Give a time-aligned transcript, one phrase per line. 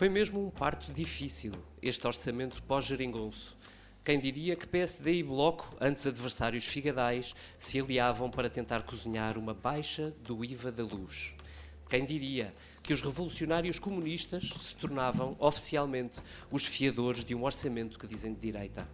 [0.00, 1.52] Foi mesmo um parto difícil,
[1.82, 3.54] este orçamento pós-geringonço.
[4.02, 9.52] Quem diria que PSD e Bloco, antes adversários figadais, se aliavam para tentar cozinhar uma
[9.52, 11.34] baixa do IVA da luz?
[11.86, 18.06] Quem diria que os revolucionários comunistas se tornavam oficialmente os fiadores de um orçamento que
[18.06, 18.88] dizem de direita?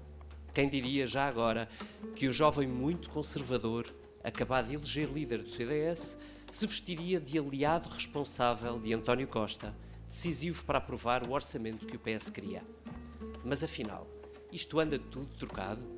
[0.53, 1.69] Quem diria já agora
[2.17, 3.95] que o jovem muito conservador,
[4.25, 6.19] acabado de eleger líder do CDS,
[6.51, 9.73] se vestiria de aliado responsável de António Costa,
[10.17, 12.65] decisivo para aprovar o orçamento que o PS queria?
[13.45, 14.09] Mas afinal,
[14.51, 15.96] isto anda tudo trocado?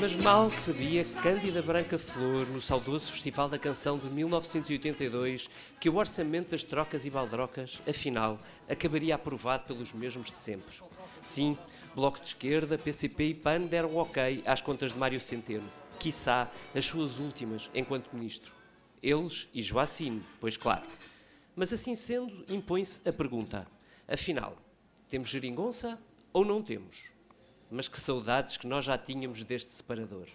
[0.00, 5.96] Mas mal sabia Cândida Branca Flor, no saudoso Festival da Canção de 1982, que o
[5.96, 10.76] orçamento das trocas e baldrocas, afinal, acabaria aprovado pelos mesmos de sempre.
[11.20, 11.58] Sim,
[11.96, 16.84] Bloco de Esquerda, PCP e PAN deram ok às contas de Mário Centeno, quiçá as
[16.84, 18.54] suas últimas enquanto ministro.
[19.02, 20.86] Eles e Joacine, pois claro.
[21.56, 23.66] Mas assim sendo, impõe-se a pergunta:
[24.06, 24.56] afinal,
[25.08, 25.98] temos geringonça
[26.32, 27.17] ou não temos?
[27.70, 30.26] Mas que saudades que nós já tínhamos deste separador.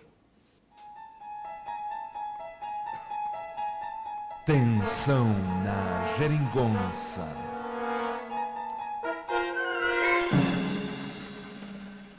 [4.46, 5.28] Tensão
[5.64, 7.26] na geringonça.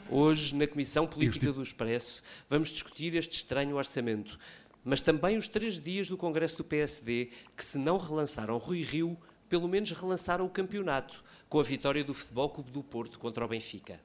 [0.09, 4.39] Hoje, na Comissão Política do Expresso, vamos discutir este estranho orçamento,
[4.83, 9.17] mas também os três dias do Congresso do PSD, que se não relançaram Rui Rio,
[9.47, 13.47] pelo menos relançaram o campeonato, com a vitória do Futebol Clube do Porto contra o
[13.47, 13.99] Benfica.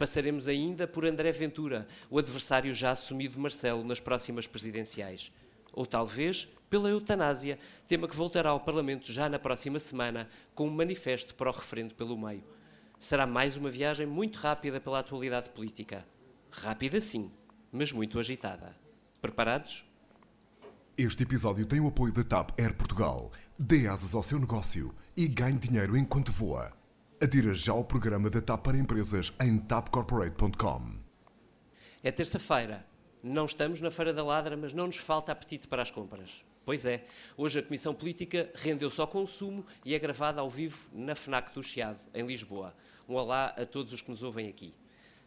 [0.00, 5.30] Passaremos ainda por André Ventura, o adversário já assumido de Marcelo nas próximas presidenciais.
[5.74, 10.72] Ou talvez pela eutanásia, tema que voltará ao Parlamento já na próxima semana, com um
[10.72, 12.42] manifesto para o referendo pelo meio.
[12.98, 16.02] Será mais uma viagem muito rápida pela atualidade política.
[16.50, 17.30] Rápida sim,
[17.70, 18.74] mas muito agitada.
[19.20, 19.84] Preparados?
[20.96, 23.30] Este episódio tem o apoio da TAP Air Portugal.
[23.58, 26.79] Dê asas ao seu negócio e ganhe dinheiro enquanto voa.
[27.22, 30.94] Adira já ao programa da TAP para empresas em tapcorporate.com.
[32.02, 32.86] É terça-feira.
[33.22, 36.42] Não estamos na Feira da Ladra, mas não nos falta apetite para as compras.
[36.64, 37.04] Pois é,
[37.36, 41.62] hoje a Comissão Política rendeu-se ao consumo e é gravada ao vivo na FNAC do
[41.62, 42.74] Chiado, em Lisboa.
[43.06, 44.72] Um olá a todos os que nos ouvem aqui.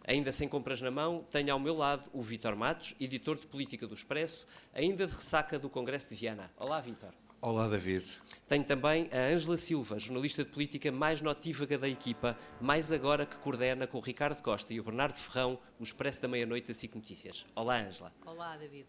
[0.03, 3.85] Ainda sem compras na mão, tenho ao meu lado o Vítor Matos, editor de Política
[3.85, 6.51] do Expresso, ainda de ressaca do Congresso de Viana.
[6.57, 7.13] Olá, Vítor.
[7.45, 8.05] Olá, David.
[8.47, 13.35] Tenho também a Ângela Silva, jornalista de política mais notívaga da equipa, mais agora que
[13.35, 16.95] coordena com o Ricardo Costa e o Bernardo Ferrão o Expresso da Meia-Noite da SIC
[16.95, 17.45] Notícias.
[17.53, 18.13] Olá, Ângela.
[18.25, 18.85] Olá, David.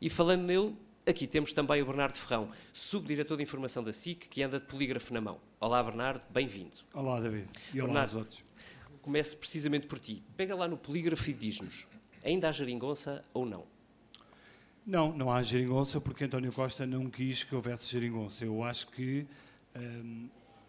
[0.00, 4.40] E falando nele, aqui temos também o Bernardo Ferrão, subdiretor de informação da SIC, que
[4.40, 5.40] anda de polígrafo na mão.
[5.58, 6.76] Olá, Bernardo, bem-vindo.
[6.94, 7.48] Olá, David.
[7.74, 8.18] E olá Bernardo.
[8.18, 8.44] aos outros.
[9.02, 10.22] Começo precisamente por ti.
[10.36, 11.88] Pega lá no polígrafo e diz-nos,
[12.22, 13.66] ainda há geringonça ou não?
[14.86, 18.44] Não, não há geringonça porque António Costa não quis que houvesse geringonça.
[18.44, 19.26] Eu acho que
[19.74, 20.28] hum,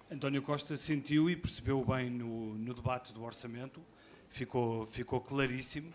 [0.10, 3.80] António Costa sentiu e percebeu bem no, no debate do orçamento,
[4.28, 5.94] ficou, ficou claríssimo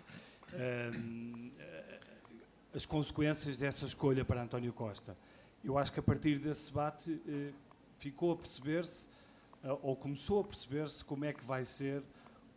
[0.55, 1.99] hum, eh,
[2.73, 5.17] as consequências dessa escolha para António Costa.
[5.65, 7.51] Eu acho que a partir desse debate eh,
[7.99, 9.09] ficou a perceber-se,
[9.65, 12.05] eh, ou começou a perceber-se, como é que vai ser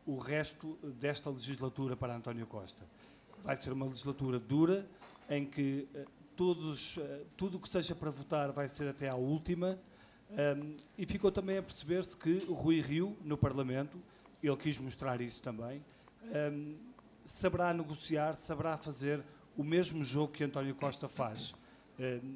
[0.06, 2.84] o resto desta legislatura para António Costa.
[3.42, 4.88] Vai ser uma legislatura dura,
[5.30, 6.06] em que eh,
[6.36, 9.80] todos, eh, tudo o que seja para votar vai ser até à última,
[10.32, 14.02] um, e ficou também a perceber-se que o Rui Rio, no Parlamento,
[14.42, 15.84] ele quis mostrar isso também,
[16.52, 16.76] um,
[17.24, 19.24] saberá negociar, saberá fazer
[19.56, 21.56] o mesmo jogo que António Costa faz.
[22.00, 22.36] Um,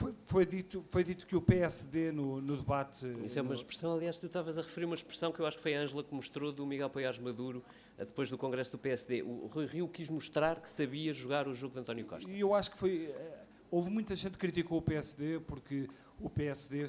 [0.00, 3.06] foi, foi dito, foi dito que o PSD no, no debate.
[3.22, 5.62] Isso é uma expressão, aliás, tu estavas a referir uma expressão que eu acho que
[5.62, 7.62] foi a Ângela que mostrou do Miguel Poiares Maduro
[7.98, 9.22] eh, depois do Congresso do PSD.
[9.22, 12.30] O Rui Rio quis mostrar que sabia jogar o jogo de António Costa.
[12.30, 13.10] E eu acho que foi.
[13.14, 15.86] eh, Houve muita gente que criticou o PSD porque
[16.18, 16.88] o PSD eh,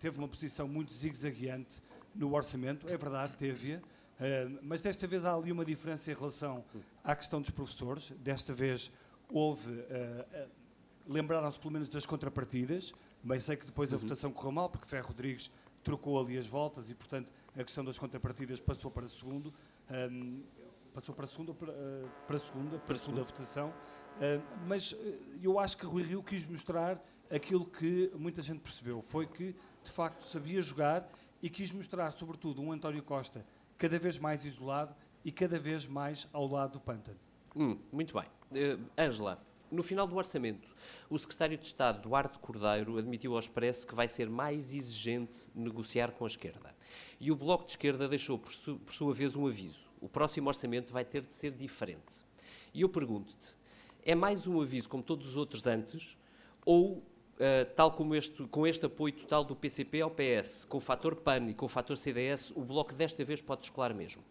[0.00, 1.82] teve uma posição muito zigue-zagueante
[2.14, 2.88] no orçamento.
[2.88, 3.78] É verdade, teve
[4.62, 6.64] mas desta vez há ali uma diferença em relação
[7.04, 8.10] à questão dos professores.
[8.18, 8.90] Desta vez
[9.30, 9.70] houve.
[11.08, 12.92] Eh, eh, Lembraram-se pelo menos das contrapartidas.
[13.22, 15.50] Bem sei que depois a votação correu mal, porque Ferro Rodrigues
[15.82, 19.52] trocou ali as voltas e, portanto, a questão das contrapartidas passou para segundo.
[19.90, 20.42] Ahm,
[20.92, 23.68] passou para segunda, para, eh, para segunda, para a segunda votação.
[23.68, 24.96] Uh, mas uh,
[25.40, 27.00] eu acho que Rui Rio quis mostrar
[27.30, 29.00] aquilo que muita gente percebeu.
[29.00, 31.08] Foi que, de facto, sabia jogar
[31.40, 33.46] e quis mostrar, sobretudo, um António Costa
[33.76, 34.94] cada vez mais isolado
[35.24, 37.18] e cada vez mais ao lado do pântano.
[37.54, 38.26] Hum, muito bem.
[38.52, 39.40] Eh, Ângela,
[39.70, 40.74] No final do orçamento,
[41.10, 46.10] o secretário de Estado, Duarte Cordeiro, admitiu ao Expresso que vai ser mais exigente negociar
[46.12, 46.74] com a esquerda.
[47.20, 49.90] E o Bloco de Esquerda deixou, por, su- por sua vez, um aviso.
[50.00, 52.24] O próximo orçamento vai ter de ser diferente.
[52.72, 53.58] E eu pergunto-te,
[54.02, 56.16] é mais um aviso como todos os outros antes,
[56.64, 57.02] ou,
[57.38, 61.14] ah, tal como este, com este apoio total do PCP ao PS, com o fator
[61.16, 64.22] PAN e com o fator CDS, o Bloco desta vez pode descolar mesmo?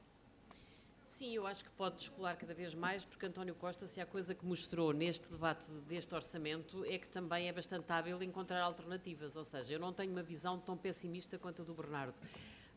[1.17, 4.35] Sim, eu acho que pode descolar cada vez mais, porque António Costa, se há coisa
[4.35, 9.35] que mostrou neste debate deste orçamento, é que também é bastante hábil encontrar alternativas.
[9.35, 12.21] Ou seja, eu não tenho uma visão tão pessimista quanto a do Bernardo.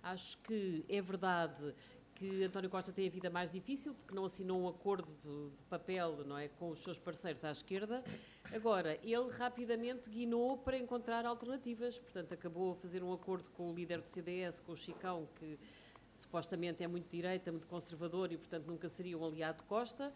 [0.03, 1.75] Acho que é verdade
[2.15, 5.65] que António Costa tem a vida mais difícil, porque não assinou um acordo de, de
[5.65, 8.03] papel não é, com os seus parceiros à esquerda.
[8.55, 13.75] Agora, ele rapidamente guinou para encontrar alternativas, portanto, acabou a fazer um acordo com o
[13.75, 15.59] líder do CDS, com o Chicão, que
[16.13, 20.13] supostamente é muito direita, muito conservador e, portanto, nunca seria um aliado de Costa.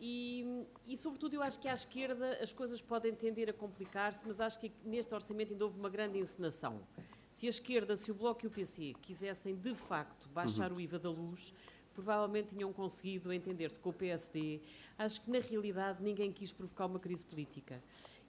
[0.00, 4.40] E, e, sobretudo, eu acho que à esquerda as coisas podem tender a complicar-se, mas
[4.40, 6.80] acho que neste orçamento ainda houve uma grande encenação.
[7.30, 10.98] Se a esquerda, se o Bloco e o PC quisessem de facto baixar o IVA
[10.98, 11.52] da luz,
[11.94, 14.60] provavelmente tinham conseguido entender-se com o PSD.
[14.98, 17.82] Acho que na realidade ninguém quis provocar uma crise política.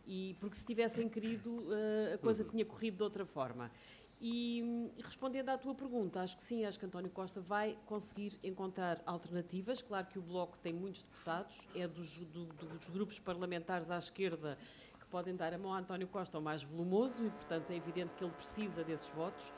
[0.07, 3.71] E porque se tivessem querido, eh, a coisa tinha corrido de outra forma.
[4.19, 8.39] E hum, respondendo à tua pergunta, acho que sim, acho que António Costa vai conseguir
[8.43, 9.81] encontrar alternativas.
[9.81, 14.57] Claro que o Bloco tem muitos deputados, é dos, do- dos grupos parlamentares à esquerda
[14.99, 18.15] que podem dar a mão a António Costa o mais volumoso e, portanto, é evidente
[18.15, 19.51] que ele precisa desses votos.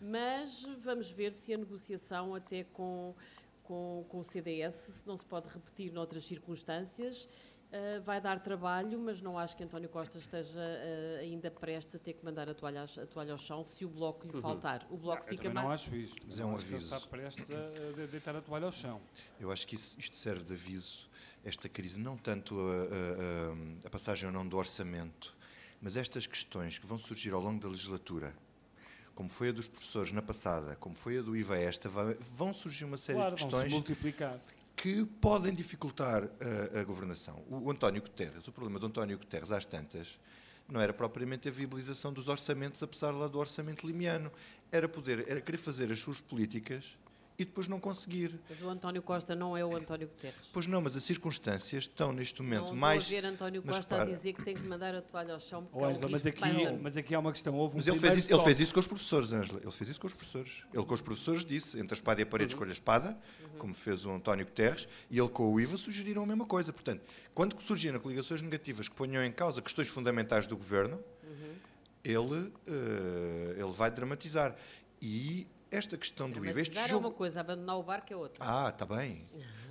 [0.00, 3.14] Mas vamos ver se a negociação até com,
[3.62, 7.28] com, com o CDS, se não se pode repetir noutras circunstâncias.
[7.72, 11.98] Uh, vai dar trabalho, mas não acho que António Costa esteja uh, ainda prestes a
[12.00, 14.84] ter que mandar a toalha, a toalha ao chão se o Bloco lhe faltar.
[14.90, 15.80] O Bloco Eu fica também não mais.
[15.82, 16.16] acho isso.
[16.26, 16.92] Mas é um aviso.
[16.96, 19.00] está prestes a, a deitar a toalha ao chão.
[19.38, 21.08] Eu acho que isso- isto serve de aviso,
[21.44, 25.32] esta crise, não tanto a, a- a- passagem ou não do orçamento,
[25.80, 28.34] mas estas questões que vão surgir ao longo da legislatura,
[29.14, 31.88] como foi a dos professores na passada, como foi a do IVA esta,
[32.34, 34.40] vão surgir uma série Claro, de questões multiplicar.
[34.80, 37.44] Que podem dificultar a, a governação.
[37.50, 40.18] O, António Guterres, o problema do António Guterres às tantas,
[40.66, 44.32] não era propriamente a viabilização dos orçamentos, apesar lá do orçamento limiano,
[44.72, 46.96] era poder, era querer fazer as suas políticas
[47.40, 48.38] e depois não conseguir.
[48.50, 50.50] Mas o António Costa não é o António Guterres.
[50.52, 53.06] Pois não, mas as circunstâncias estão neste momento não mais.
[53.06, 55.40] a ver António mas Costa a repara, dizer que tem que mandar a toalha ao
[55.40, 55.62] chão.
[55.62, 56.42] porque Oh, é um mas, aqui,
[56.82, 57.54] mas aqui há uma questão.
[57.54, 59.58] Houve um Mas ele fez, isso, ele fez isso com os professores, Ângela.
[59.62, 60.66] Ele fez isso com os professores.
[60.74, 63.18] Ele com os professores disse, entre a espada e a parede, escolha a espada,
[63.56, 66.74] como fez o António Guterres, e ele com o IVA sugeriram a mesma coisa.
[66.74, 67.02] Portanto,
[67.34, 71.02] quando surgiram coligações negativas que ponham em causa questões fundamentais do governo,
[72.04, 74.54] ele, eh, ele vai dramatizar.
[75.00, 77.08] E esta questão do IVA, este Dramatizar é jogo...
[77.08, 78.44] uma coisa, abandonar o barco é outra.
[78.46, 79.26] Ah, está bem.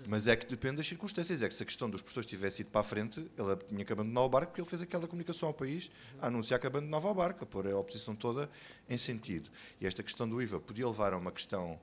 [0.07, 1.41] Mas é que depende das circunstâncias.
[1.41, 3.93] É que se a questão dos professores tivesse ido para a frente, ele tinha que
[3.93, 7.13] abandonar o barco porque ele fez aquela comunicação ao país a anunciar que abandonava o
[7.13, 8.49] barco, a pôr a oposição toda
[8.89, 9.49] em sentido.
[9.79, 11.79] E esta questão do IVA podia levar a uma questão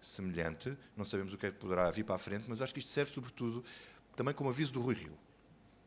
[0.00, 0.76] semelhante.
[0.96, 2.90] Não sabemos o que é que poderá vir para a frente, mas acho que isto
[2.90, 3.64] serve sobretudo
[4.16, 5.16] também como aviso do Rui Rio.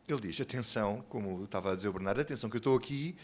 [0.08, 3.16] Ele diz, atenção, como estava a dizer o Bernardo, atenção que eu estou aqui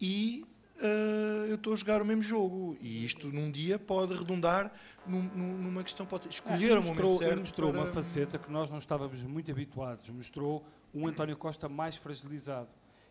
[0.00, 0.44] e
[0.84, 2.76] eh, eu estou a jogar o mesmo jogo.
[2.80, 4.70] E isto num dia pode redundar
[5.06, 7.38] num- num- numa questão, pode Ah, escolher e o momento mostrou, e certo.
[7.40, 10.08] mostrou para- uma faceta que nós não estávamos muito habituados.
[10.10, 12.68] Mostrou um António Costa mais fragilizado.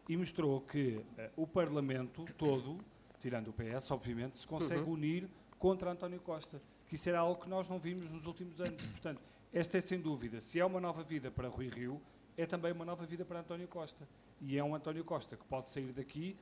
[0.07, 2.77] E mostrou que eh, o Parlamento todo,
[3.19, 4.91] tirando o PS, obviamente, se consegue Uhum.
[4.93, 6.61] unir contra António Costa.
[6.87, 8.83] Que isso era algo que nós não vimos nos últimos anos.
[8.83, 12.01] Portanto, esta é sem dúvida, se é uma nova vida para Rui Rio,
[12.37, 14.07] é também uma nova vida para António Costa.
[14.41, 16.35] E é um António Costa que pode sair daqui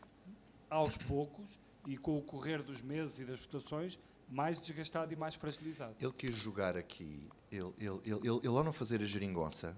[0.71, 3.99] aos poucos e com o correr dos meses e das votações
[4.29, 5.93] mais desgastado e mais fragilizado.
[5.99, 9.77] Ele quis jogar aqui, ele, ele, ele, ele, ao não fazer a geringonça,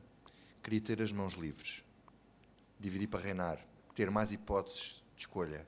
[0.61, 1.83] queria ter as mãos livres,
[2.79, 3.59] dividir para reinar,
[3.95, 5.67] ter mais hipóteses de escolha.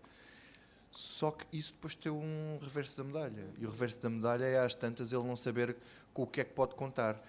[0.92, 3.50] Só que isso depois tem um reverso da medalha.
[3.58, 5.76] E o reverso da medalha é às tantas ele não saber
[6.14, 7.22] com o que é que pode contar.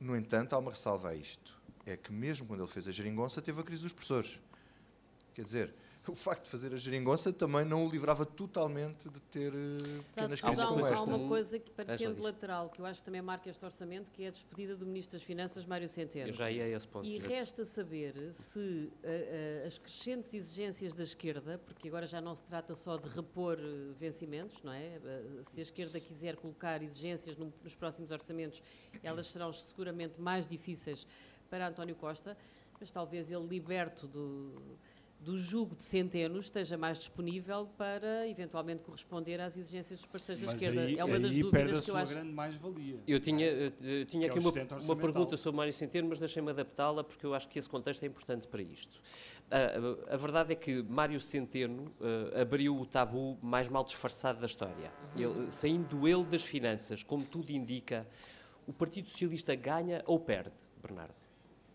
[0.00, 1.58] No entanto, há uma ressalva a isto.
[1.84, 4.40] É que mesmo quando ele fez a geringonça, teve a crise dos professores.
[5.34, 5.74] Quer dizer,
[6.10, 10.38] o facto de fazer a geringonça também não o livrava totalmente de ter eh, pequenas
[10.38, 11.04] de tudo, crises há, como um- há esta.
[11.04, 12.24] uma coisa que parecendo diz.
[12.24, 15.12] lateral, que eu acho que também marca este orçamento, que é a despedida do Ministro
[15.12, 16.28] das Finanças, Mário Centeno.
[16.28, 17.06] Eu já ia a esse ponto.
[17.06, 22.34] E resta saber se eh, eh, as crescentes exigências da esquerda, porque agora já não
[22.34, 23.58] se trata só de repor
[23.98, 24.98] vencimentos, não é?
[25.42, 28.62] Se a esquerda quiser colocar exigências num- nos próximos orçamentos,
[29.02, 31.06] elas serão seguramente mais difíceis
[31.48, 32.36] para António Costa,
[32.80, 34.54] mas talvez ele liberto do,
[35.20, 40.52] do jugo de Centeno esteja mais disponível para eventualmente corresponder às exigências dos parceiros da
[40.52, 40.80] Mas esquerda.
[40.86, 42.12] aí, é uma das dúvidas perde a que eu acho.
[42.12, 43.00] grande mais-valia.
[43.06, 46.18] Eu tinha, eh, eh, tinha Que aqui é uma, uma pergunta sobre Mário Centeno, mas
[46.18, 49.00] deixei-me adaptá-la porque eu acho que esse contexto é importante para isto.
[49.50, 54.46] Ah, a verdade é que Mário Centeno eh, abriu o tabu mais mal disfarçado da
[54.46, 54.90] história.
[55.14, 58.06] Ele, saindo ele das finanças, como tudo indica,
[58.66, 61.29] o Partido Socialista ganha ou perde, Bernardo?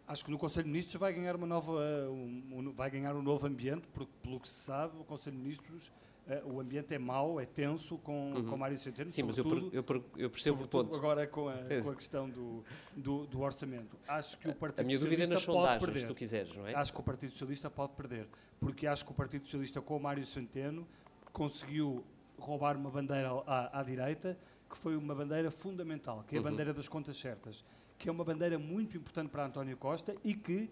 [0.08, 1.72] Acho que no Conselho de Ministros vai ganhar uma nova,
[2.10, 5.42] um, um- vai ganhar um novo ambiente, porque pelo que se sabe, o Conselho de
[5.42, 5.92] Ministros,
[6.28, 9.14] eh, o ambiente é mau, é tenso com, com Mário Centeno, Uhum.
[9.14, 9.84] Sim, mas eu, eu,
[10.18, 10.96] eu percebo o ponto.
[10.96, 12.64] agora com a, com a questão do,
[12.96, 13.98] do, do orçamento.
[14.08, 16.08] Acho que o Partido A minha dúvida é nas Socialista pode sondagens, se perder.
[16.08, 16.76] tu quiseres, não é?
[16.76, 18.28] Acho que o Partido Socialista pode perder,
[18.60, 20.88] porque acho que o Partido Socialista com o Mário Centeno
[21.34, 22.04] conseguiu
[22.38, 24.38] roubar uma bandeira à, à direita,
[24.70, 27.64] que foi uma bandeira fundamental, que é a bandeira das contas certas,
[27.98, 30.70] que é uma bandeira muito importante para António Costa e que,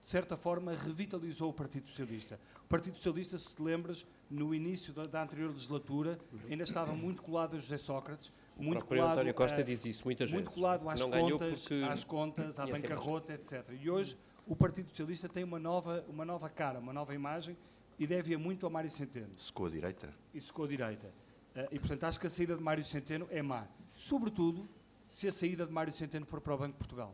[0.00, 2.38] de certa forma, revitalizou o Partido Socialista.
[2.64, 7.22] O Partido Socialista, se te lembras, no início da, da anterior legislatura, ainda estava muito
[7.22, 10.46] colado a José Sócrates, O muito próprio colado António Costa a- diz isso muitas muito
[10.46, 10.60] vezes.
[10.60, 13.68] colado às não contas, porque às contas, à bancarrota, etc.
[13.80, 17.56] E hoje o Partido Socialista tem uma nova, uma nova cara, uma nova imagem
[17.98, 20.14] e deve-a muito ao Mário Centeno Secou a direita.
[20.32, 21.12] e secou a direita.
[21.54, 23.66] Eh, e, portanto, acho que a saída de Mário Centeno é má.
[23.94, 24.68] Sobretudo
[25.10, 27.12] se a saída de Mário Centeno for para o Banco de Portugal.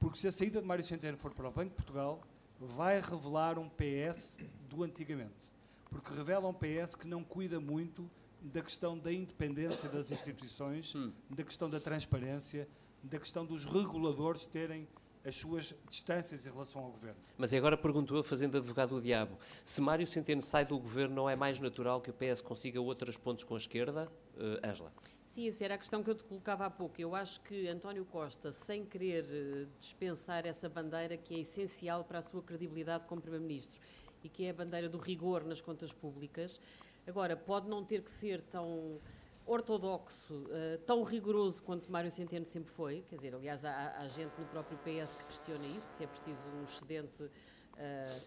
[0.00, 2.20] Porque se a saída de Mário Centeno for para o Banco de Portugal,
[2.58, 4.38] vai revelar um PS
[4.68, 5.52] do antigamente.
[5.88, 8.10] Porque revela um PS que não cuida muito
[8.42, 10.94] da questão da independência das instituições,
[11.30, 12.68] da questão da transparência,
[13.02, 14.86] da questão dos reguladores terem
[15.24, 17.16] as suas distâncias em relação ao governo.
[17.36, 21.30] Mas agora pergunto eu, fazendo advogado do diabo, se Mário Centeno sai do governo, não
[21.30, 24.10] é mais natural que o PS consiga outras pontes com a esquerda?
[24.38, 24.92] Eh, Ângela?
[25.24, 27.00] Sim, essa era a questão que eu te colocava há pouco.
[27.00, 32.18] Eu acho que António Costa, sem querer eh, dispensar essa bandeira que é essencial para
[32.20, 33.80] a sua credibilidade como Primeiro-Ministro
[34.22, 36.60] e que é a bandeira do rigor nas contas públicas,
[37.06, 39.00] agora pode não ter que ser tão
[39.44, 43.02] ortodoxo, eh, tão rigoroso quanto Mário Centeno sempre foi.
[43.08, 46.40] Quer dizer, aliás, há, há gente no próprio PS que questiona isso, se é preciso
[46.60, 47.30] um excedente.
[47.78, 48.18] eh,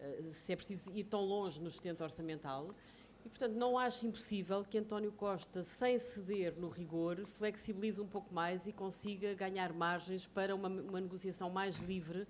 [0.00, 2.74] eh, se é preciso ir tão longe no excedente orçamental.
[3.28, 8.32] E, portanto, não acho impossível que António Costa, sem ceder no rigor, flexibilize um pouco
[8.32, 12.26] mais e consiga ganhar margens para uma, uma negociação mais livre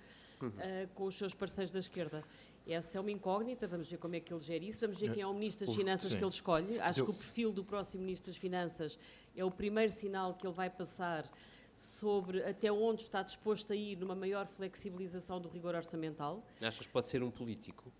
[0.59, 2.25] eh, com os seus parceiros da esquerda.
[2.67, 5.23] Essa é uma incógnita, vamos ver como é que ele gera isso, vamos ver quem
[5.23, 6.19] é o Ministro das Finanças sim.
[6.19, 6.81] que ele escolhe.
[6.81, 8.99] Acho que o perfil do próximo Ministro das Finanças
[9.37, 11.31] é o primeiro sinal que ele vai passar
[11.77, 16.45] sobre até onde está disposto a ir numa maior flexibilização do rigor orçamental.
[16.61, 17.93] Achas que pode ser um político?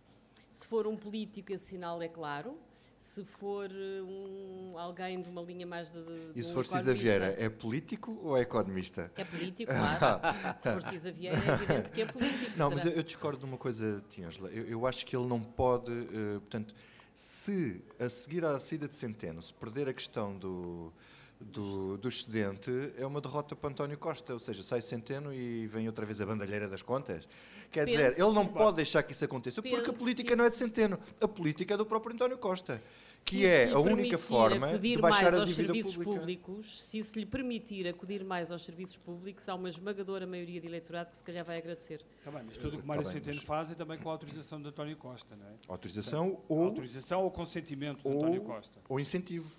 [0.51, 2.57] Se for um político, esse sinal é claro.
[2.99, 6.03] Se for eh, um, alguém de uma linha mais de.
[6.03, 9.13] de E se um for Cisa Vieira, é político ou é economista?
[9.17, 10.21] É político, claro.
[10.59, 12.53] se for Cisa Vieira, é evidente que é político.
[12.57, 12.95] Não, mas será?
[12.95, 14.49] eu, eu discordo de uma coisa, Tiângela.
[14.51, 15.93] Eu, eu acho que ele não pode.
[15.93, 16.75] eh, portanto,
[17.13, 20.93] se a seguir à saída de Centeno, se perder a questão do,
[21.41, 24.33] do, do excedente, é uma derrota para António Costa.
[24.35, 27.29] Ou seja, sai Centeno e vem outra vez a bandalheira das contas.
[27.71, 30.51] Quer Depende dizer, ele não pode deixar que isso aconteça, porque a política não é
[30.51, 30.99] de Centeno.
[31.21, 32.81] A política é do próprio António Costa.
[33.27, 35.97] Que Se é lhe a única forma de acudir baixar mais a aos dívida serviços
[35.97, 36.19] pública.
[36.21, 40.67] públicos, se isso lhe permitir acudir mais aos serviços públicos, há uma esmagadora maioria de
[40.67, 42.01] eleitorado que se calhar vai agradecer.
[42.25, 44.09] Tá bem, mas tudo o que Tá Mário bem, Centeno mas- faz é também com
[44.09, 45.51] a autorização de António Costa, não é?
[45.67, 48.79] Autorização ou, Autorização ou consentimento de António ou, Costa.
[48.89, 49.51] ou incentivo.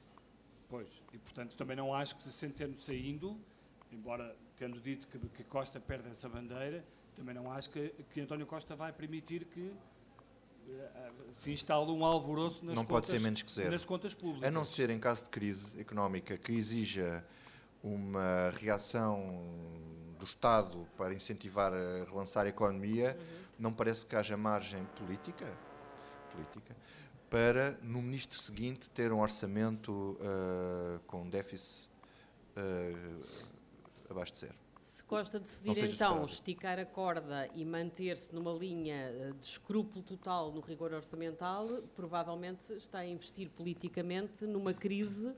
[0.69, 3.35] Pois, e portanto também não acho que se Centeno saindo,
[3.91, 6.85] embora tendo dito que, que Costa perde essa bandeira,
[7.15, 9.73] também não acho que, que António Costa vai permitir que
[10.67, 13.71] eh, se instale um alvoroço nas, Não pode contas, ser menos que zero.
[13.71, 14.47] nas contas públicas.
[14.47, 17.25] A não ser em caso de crise económica que exija
[17.83, 19.19] uma reação
[20.19, 23.17] do Estado para incentivar a relançar a economia,
[23.57, 25.51] não parece que haja margem política,
[26.31, 26.75] política
[27.29, 31.87] para no ministro seguinte ter um orçamento ah, com déficit
[32.55, 32.61] ah,
[34.09, 34.55] abaixo de zero.
[34.81, 36.25] Se Costa decidir então separado.
[36.25, 42.73] esticar a corda e manter-se numa linha eh, de escrúpulo total no rigor orçamental, provavelmente
[42.73, 45.35] está a investir politicamente numa crise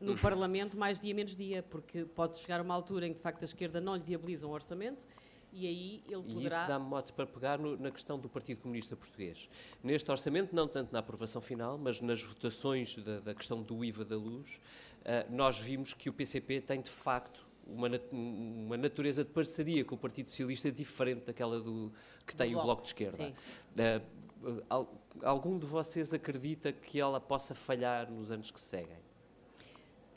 [0.00, 3.42] no Parlamento mais dia menos dia, porque pode chegar uma altura em que de facto
[3.42, 5.06] a esquerda não lhe viabiliza um orçamento
[5.52, 6.66] e aí ele E isso poderá.
[6.66, 9.48] dá-me mote para pegar no- na questão do Partido Comunista Português.
[9.82, 14.04] Neste orçamento, não tanto na aprovação final, mas nas votações da, da questão do IVA
[14.04, 14.60] da luz,
[15.04, 19.94] ah, nós vimos que o PCP tem, de facto, uma, uma natureza de parceria com
[19.94, 21.92] o Partido Socialista diferente daquela do,
[22.26, 23.32] que tem o Bloco, Bloco de Esquerda.
[24.68, 24.92] al-
[25.22, 28.98] algum de vocês acredita que ela possa falhar nos anos que seguem?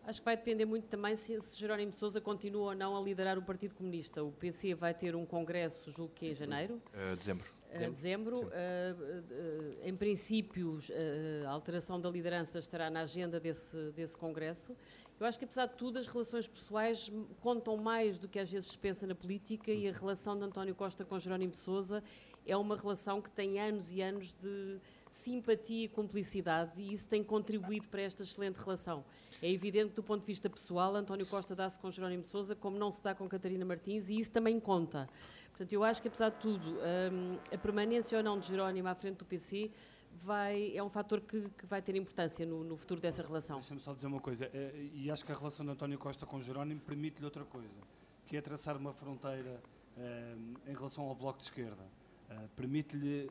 [0.08, 3.02] Acho que vai depender muito também se, se Jerónimo de Sousa continua ou não a
[3.02, 4.24] liderar o Partido Comunista.
[4.24, 7.48] O PC vai ter um congresso, julgo que é em janeiro, Ah, dezembro.
[7.92, 8.38] dezembro.
[8.38, 14.76] Uh, uh, em princípio, uh, a alteração da liderança estará na agenda desse, desse Congresso.
[15.20, 18.70] Eu acho que, apesar de tudo, as relações pessoais contam mais do que às vezes
[18.70, 22.04] se pensa na política e a relação de António Costa com Jerónimo de Sousa
[22.46, 24.80] é uma relação que tem anos e anos de
[25.16, 29.04] simpatia e cumplicidade e isso tem contribuído para esta excelente relação.
[29.42, 32.56] É evidente que, do ponto de vista pessoal, António Costa dá-se com Jerónimo de Sousa
[32.56, 35.10] como não se dá com Catarina Martins e isso também conta.
[35.50, 38.96] Portanto, eu acho que, apesar de tudo, hum, a permanência ou não de Jerónimo à
[38.96, 39.72] frente do PC
[40.12, 43.58] vai, é um fator que, que vai ter importância no, no futuro dessa relação.
[43.58, 46.40] Deixa-me só dizer uma coisa, eh, e acho que a relação de António Costa com
[46.40, 47.80] Jerónimo permite-lhe outra coisa,
[48.26, 49.62] que é traçar uma fronteira
[49.98, 50.36] eh,
[50.68, 51.84] em relação ao Bloco de Esquerda.
[52.30, 53.30] Eh, permite-lhe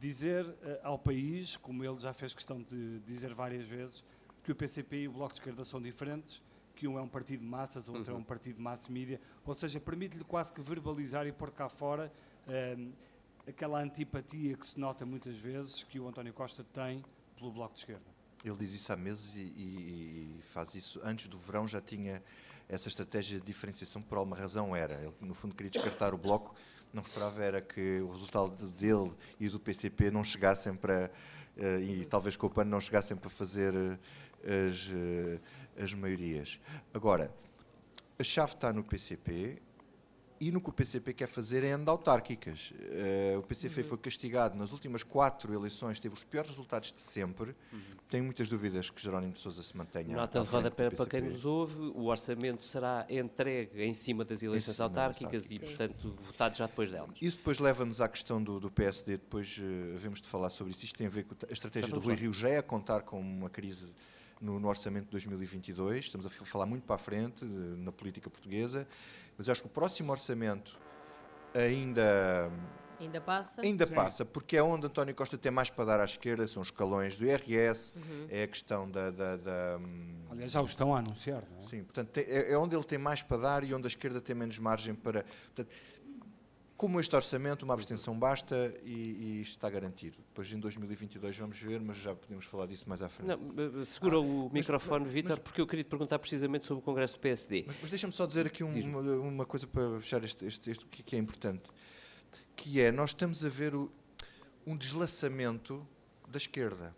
[0.00, 0.46] dizer
[0.82, 4.02] ao país, como ele já fez questão de dizer várias vezes,
[4.42, 6.42] que o PCP e o Bloco de Esquerda são diferentes,
[6.74, 8.20] que um é um partido de massas, o outro uhum.
[8.20, 11.68] é um partido de massa mídia, ou seja, permite-lhe quase que verbalizar e pôr cá
[11.68, 12.10] fora
[13.46, 17.04] aquela antipatia que se nota muitas vezes que o António Costa tem
[17.36, 18.04] pelo Bloco de Esquerda.
[18.44, 22.22] Ele diz isso há meses e, e, faz isso antes do verão, já tinha
[22.68, 24.94] essa estratégia de diferenciação por alguma razão era.
[24.94, 26.54] Ele, no fundo, queria descartar o Bloco,
[26.92, 31.10] não esperava era que o resultado dele e do PCP não chegassem para,
[31.56, 36.60] eh, e talvez com o PAN não chegassem para fazer eh, as, eh, as maiorias.
[36.92, 37.32] Agora,
[38.18, 39.62] a chave está no PCP,
[40.40, 42.72] e no que o PCP quer fazer é andar autárquicas.
[42.72, 43.88] Uh, o PCP uhum.
[43.88, 47.54] foi castigado nas últimas quatro eleições, teve os piores resultados de sempre.
[47.70, 47.80] Uhum.
[48.08, 50.16] Tenho muitas dúvidas que Jerónimo de Sousa se mantenha.
[50.16, 54.76] Nota de rodapé para quem nos ouve: o orçamento será entregue em cima das eleições
[54.76, 57.10] cima autárquicas e, portanto, votado já depois delas.
[57.20, 60.86] Isso depois leva-nos à questão do, do PSD, depois uh, havemos de falar sobre isso.
[60.86, 63.20] Isto tem a ver com a estratégia do Rui Rio já é a contar com
[63.20, 63.94] uma crise
[64.40, 66.06] no, no, orçamento de 2022.
[66.06, 68.86] Estamos a falar muito para a frente eh, na política portuguesa,
[69.36, 70.78] mas acho que o próximo orçamento
[71.54, 72.50] ainda
[73.00, 73.62] Ainda passa?
[73.62, 73.94] Ainda Sim.
[73.94, 77.16] passa, porque é onde António Costa tem mais para dar à esquerda, são os escalões
[77.16, 78.26] do IRS, uhum.
[78.28, 81.62] é a questão da, da, da, hum, Aliás, já o estão a anunciar, não é?
[81.62, 84.36] Sim, portanto, é, é, onde ele tem mais para dar e onde a esquerda tem
[84.36, 85.24] menos margem para.
[85.24, 85.74] Portanto,
[86.80, 90.16] como este orçamento, uma abstenção basta e, e está garantido.
[90.28, 93.28] Depois em 2022 vamos ver, mas já podemos falar disso mais à frente.
[93.28, 97.18] Não, segura ah, o microfone, Vítor, porque eu queria te perguntar precisamente sobre o Congresso
[97.18, 97.64] do PSD.
[97.66, 100.86] Mas, mas deixa-me só dizer aqui um, uma, uma, coisa para fechar este, este, este,
[100.86, 101.64] que é importante,
[102.56, 103.92] que é, nós estamos a ver o,
[104.66, 105.86] um deslaçamento
[106.28, 106.96] da esquerda.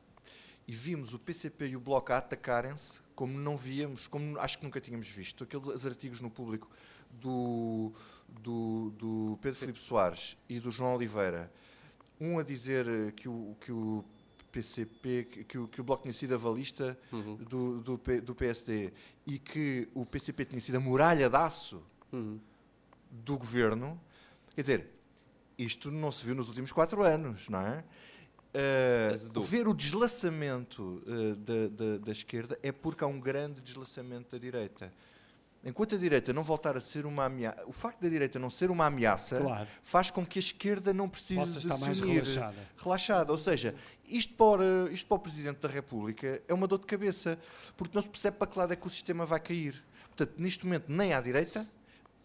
[0.68, 4.64] E vimos o PCP e o Bloco a atacarem-se como não víamos, como acho que
[4.64, 5.42] nunca tínhamos visto.
[5.42, 6.70] Aqueles artigos no público
[7.12, 7.92] do,
[8.40, 11.52] do, do Pedro Filipe Soares e do João Oliveira,
[12.20, 14.04] um a dizer que o, que o
[14.52, 17.36] PCP, que o, que o Bloco tinha sido avalista uhum.
[17.36, 18.92] do, do, do, PSD
[19.26, 22.38] e que o PCP tinha sido a muralha de aço uhum.
[23.10, 24.00] do governo,
[24.54, 24.90] quer dizer,
[25.58, 27.84] isto não se viu nos últimos quatro anos, não é?
[28.54, 34.32] Uh, ver o deslaçamento uh, da, da, da esquerda é porque há um grande deslaçamento
[34.32, 34.92] da direita
[35.64, 38.70] enquanto a direita não voltar a ser uma ameaça, o facto da direita não ser
[38.70, 39.68] uma ameaça claro.
[39.82, 42.56] faz com que a esquerda não precise Possa de estar se mais relaxada.
[42.76, 43.32] relaxada.
[43.32, 43.74] Ou seja,
[44.06, 47.38] isto para, isto para o Presidente da República é uma dor de cabeça,
[47.76, 49.82] porque não se percebe para que lado é que o sistema vai cair.
[50.08, 51.66] Portanto, neste momento, nem à direita,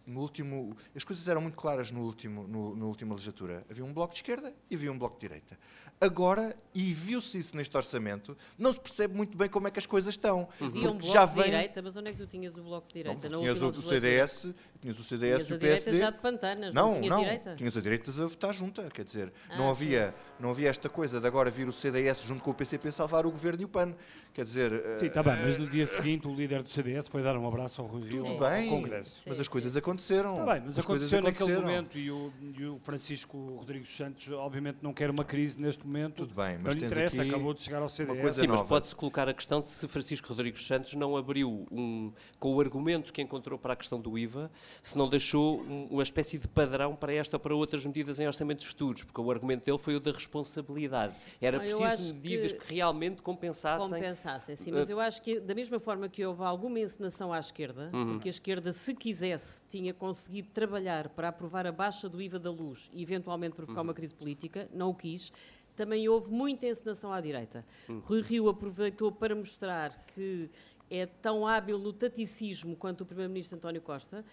[0.08, 3.65] no último, as coisas eram muito claras no último, no, na última legislatura.
[3.70, 5.60] Havia um bloco de esquerda e havia um bloco de direita.
[6.00, 9.86] Agora, e viu-se isso neste orçamento, não se percebe muito bem como é que as
[9.86, 10.48] coisas estão.
[10.62, 11.43] Havia um bloco já vem...
[11.43, 13.28] de direita, mas onde é que tu tinhas o bloco de direita?
[13.28, 14.48] Não, tinhas o, o CDS,
[14.80, 15.98] tinhas o CDS tinhas e o PSD.
[15.98, 17.56] já de pantanas, não, não, tinhas não, direita?
[17.56, 21.20] tinhas a direita a votar junta, quer dizer, ah, não, havia, não havia esta coisa
[21.20, 23.93] de agora vir o CDS junto com o PCP salvar o governo e o PAN.
[24.34, 24.98] Quer dizer...
[24.98, 27.82] Sim, está bem, mas no dia seguinte o líder do CDS foi dar um abraço
[27.82, 29.24] ao Rui Rio Tudo ao, bem, ao Congresso.
[29.26, 30.34] Mas as coisas aconteceram.
[30.34, 34.78] Está bem, mas as aconteceu naquele momento e o, e o Francisco Rodrigues Santos obviamente
[34.82, 36.26] não quer uma crise neste momento.
[36.26, 38.36] Tudo bem, mas não interessa, acabou de chegar ao CDS.
[38.36, 42.54] Sim, mas pode-se colocar a questão de se Francisco Rodrigues Santos não abriu um, com
[42.54, 46.38] o argumento que encontrou para a questão do IVA, se não deixou um, uma espécie
[46.38, 49.80] de padrão para esta ou para outras medidas em orçamentos futuros, porque o argumento dele
[49.80, 51.14] foi o da responsabilidade.
[51.42, 53.90] Era preciso medidas que, que, realmente compensassem.
[53.90, 57.90] Compensassem, sim, mas eu acho que da mesma forma que houve alguma encenação à esquerda,
[57.94, 58.14] uhum.
[58.14, 62.52] porque a esquerda, se quisesse, tinha conseguido trabalhar para aprovar a baixa do IVA da
[62.52, 63.88] luz e eventualmente provocar uhum.
[63.88, 65.32] uma crise política, não o quis
[65.78, 67.63] também houve muita encenação à direita.
[67.88, 68.02] Hum.
[68.04, 70.50] Rui Rio aproveitou para mostrar que
[70.89, 74.26] é tão hábil no taticismo quanto o Primeiro-Ministro António Costa.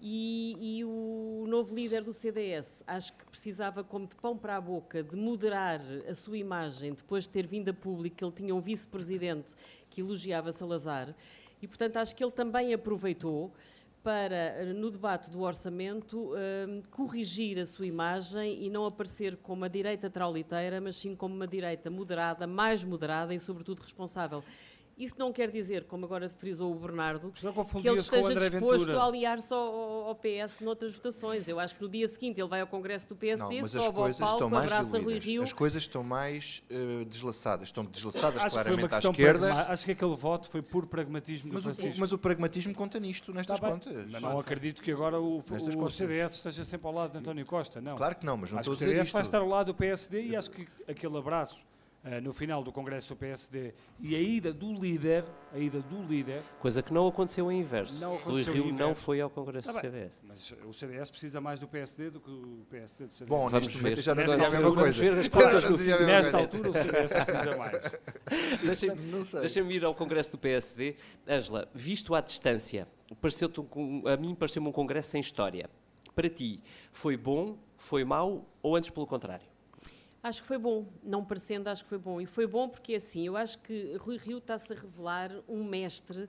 [0.00, 4.60] E, e, o novo líder do CDS acho que precisava, como de pão para a
[4.60, 8.54] boca, de moderar a sua imagem depois de ter vindo a público que ele tinha
[8.54, 9.54] um vice-presidente
[9.88, 11.14] que elogiava Salazar.
[11.62, 13.52] E, portanto, acho que ele também aproveitou
[14.06, 19.62] para, eh, no debate do orçamento, eh, corrigir a sua imagem e não aparecer como
[19.62, 24.44] uma direita trauliteira, mas sim como uma direita moderada, mais moderada e, sobretudo, responsável.
[24.96, 27.46] Isso não quer dizer, como agora frisou o Bernardo, que
[27.86, 28.98] ele o esteja disposto Ventura.
[28.98, 29.60] a aliar-se ao,
[30.08, 31.46] ao PS noutras votações.
[31.46, 33.98] Eu acho que no dia seguinte ele vai ao Congresso do Não, PSD, as sobe
[34.00, 35.18] ao palco, mais abraça Rui.
[35.18, 35.42] Rio.
[35.42, 37.68] As coisas estão mais eh, deslaçadas.
[37.68, 39.46] Estão deslaçadas Acho que foi uma claramente à esquerda.
[39.48, 42.00] pragma- Acho que aquele voto foi puro pragmatismo Mas do o, Francisco.
[42.00, 44.06] mas o pragmatismo conta nisto, nestas Está bem, contas.
[44.06, 45.90] Mas não acredito que agora o, o.
[45.90, 47.96] CDS esteja sempre ao lado de António Costa, não.
[47.96, 49.48] Claro que não, mas não acho estou a que o dizer CDS vai estar ao
[49.48, 51.62] lado do PSD e acho que aquele abraço
[52.22, 56.40] no final do Congresso do PSD e a ida do líder, a ida do líder,
[56.60, 57.94] Coisa que não aconteceu em inverso.
[58.00, 59.80] Não aconteceu Rio não foi ao Congresso do bem.
[59.82, 60.22] CDS.
[60.26, 63.28] mas o CDS precisa mais do PSD do que o PSD do CDS.
[63.28, 65.04] Bom, Vamos neste momento já não Nesta dizia a mesma altura, coisa.
[65.04, 65.16] vamos
[65.96, 69.26] ver Nesta altura o CDS precisa mais.
[69.26, 69.40] Sei.
[69.40, 70.94] deixem ir ao Congresso do PSD.
[71.28, 72.86] Ângela, visto à distância,
[73.20, 75.68] pareceu-te um- a mim pareceu-me um Congresso sem história.
[76.14, 76.60] Para ti,
[76.92, 79.44] foi bom, foi mau ou antes pelo contrário?
[80.26, 82.20] Acho que foi bom, não parecendo, acho que foi bom.
[82.20, 86.28] E foi bom porque, assim, eu acho que Rui Rio está-se a revelar um mestre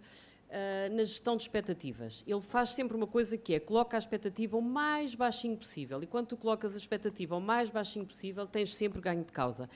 [0.52, 2.24] ah, na gestão de expectativas.
[2.28, 6.02] Ele faz sempre uma coisa que é, coloca a expectativa o mais baixinho possível.
[6.04, 9.68] E quando tu colocas a expectativa o mais baixinho possível, tens sempre ganho de causa.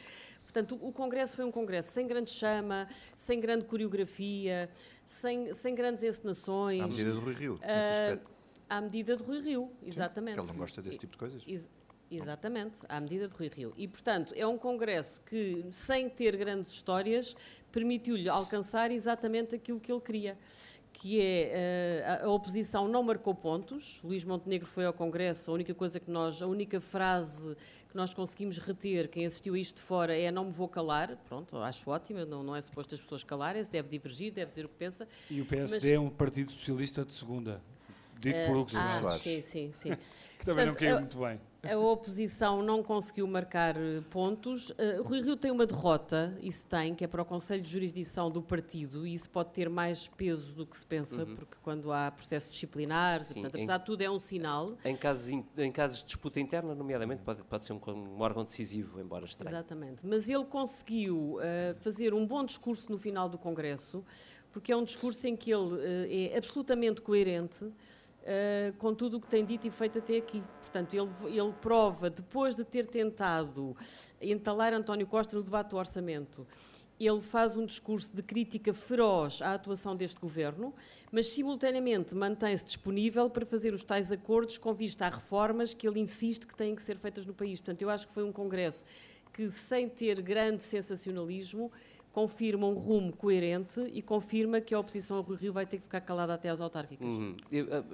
[0.43, 4.69] Portanto, o Congresso foi um Congresso sem grande chama, sem grande coreografia,
[5.05, 6.79] sem, sem grandes encenações.
[6.81, 7.53] À medida do Rui Rio.
[7.53, 8.31] nesse Ah, aspecto.
[8.69, 10.37] à medida de Rui Rio, exatamente.
[10.37, 11.43] Ele não gosta desse tipo de coisas.
[11.47, 11.71] Ex-
[12.11, 13.73] exatamente, à medida de Rui Rio.
[13.77, 17.35] E, portanto, é um congresso que, sem ter grandes histórias,
[17.71, 20.37] permitiu-lhe alcançar exatamente aquilo que ele queria.
[20.93, 21.49] Que é
[22.03, 24.01] eh, a, oposição não marcou pontos.
[24.03, 25.49] Luís Montenegro foi ao Congresso.
[25.49, 27.55] A única coisa que nós, a única frase
[27.89, 31.15] que nós conseguimos reter, quem assistiu a isto de fora, é não me vou calar.
[31.25, 32.25] Pronto, acho ótimo.
[32.25, 35.07] Não, não é suposto as pessoas calarem-se, deve divergir, deve dizer o que pensa.
[35.29, 37.63] E o PSD é um partido socialista de segunda,
[38.19, 39.91] dito por Hugo Ah, Soares, sim, sim, sim.
[40.37, 41.39] que também não Portanto, caiu eu- muito bem.
[41.63, 44.73] A oposição não conseguiu marcar eh, pontos.
[44.79, 48.31] Eh, Rui Rio tem uma derrota, isso tem, que é para o Conselho de Jurisdição
[48.31, 52.09] do partido, e isso pode ter mais peso do que se pensa, porque quando há
[52.09, 54.75] processo disciplinar, Sim, portanto, em- apesar de tudo, é um sinal.
[54.83, 58.99] Em casos, em casos de disputa interna, nomeadamente, pode, pode ser um, um órgão decisivo,
[58.99, 59.55] embora estranho.
[59.55, 60.03] Exatamente.
[60.07, 64.03] Mas ele conseguiu eh, fazer um bom discurso no final do Congresso,
[64.51, 65.77] porque é um discurso em que ele
[66.09, 67.71] eh, é absolutamente coerente
[68.23, 70.43] eh, com tudo o que tem dito e feito até aqui.
[70.59, 73.75] Portanto, ele, ele prova, depois de ter tentado
[74.21, 76.45] entalar António Costa no debate do orçamento,
[76.99, 80.71] ele faz um discurso de crítica feroz à atuação deste governo,
[81.11, 85.99] mas simultaneamente mantém-se disponível para fazer os tais acordos com vista a reformas que ele
[85.99, 87.59] insiste que têm que ser feitas no país.
[87.59, 88.85] Portanto, eu acho que foi um congresso
[89.33, 91.71] que, sem ter grande sensacionalismo,
[92.13, 95.83] confirma um rumo coerente e confirma que a oposição a Rui Rio vai ter que
[95.83, 97.07] ficar calada até às autárquicas.
[97.07, 97.35] Uhum.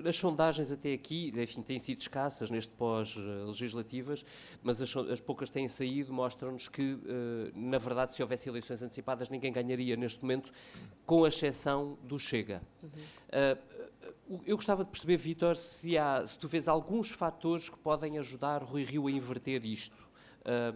[0.03, 4.25] A- As sondagens até aqui, enfim, têm sido escassas neste pós-legislativas,
[4.63, 8.81] mas as, as poucas que têm saído mostram-nos que, eh, na verdade, se houvesse eleições
[8.81, 10.51] antecipadas, ninguém ganharia neste momento,
[11.05, 12.61] com a exceção do Chega.
[13.31, 13.57] Ah,
[14.29, 18.17] o- eu gostava de perceber, Vítor, se, há, se tu vês alguns fatores que podem
[18.17, 20.06] ajudar Rui Rio a inverter isto.
[20.47, 20.71] Eh,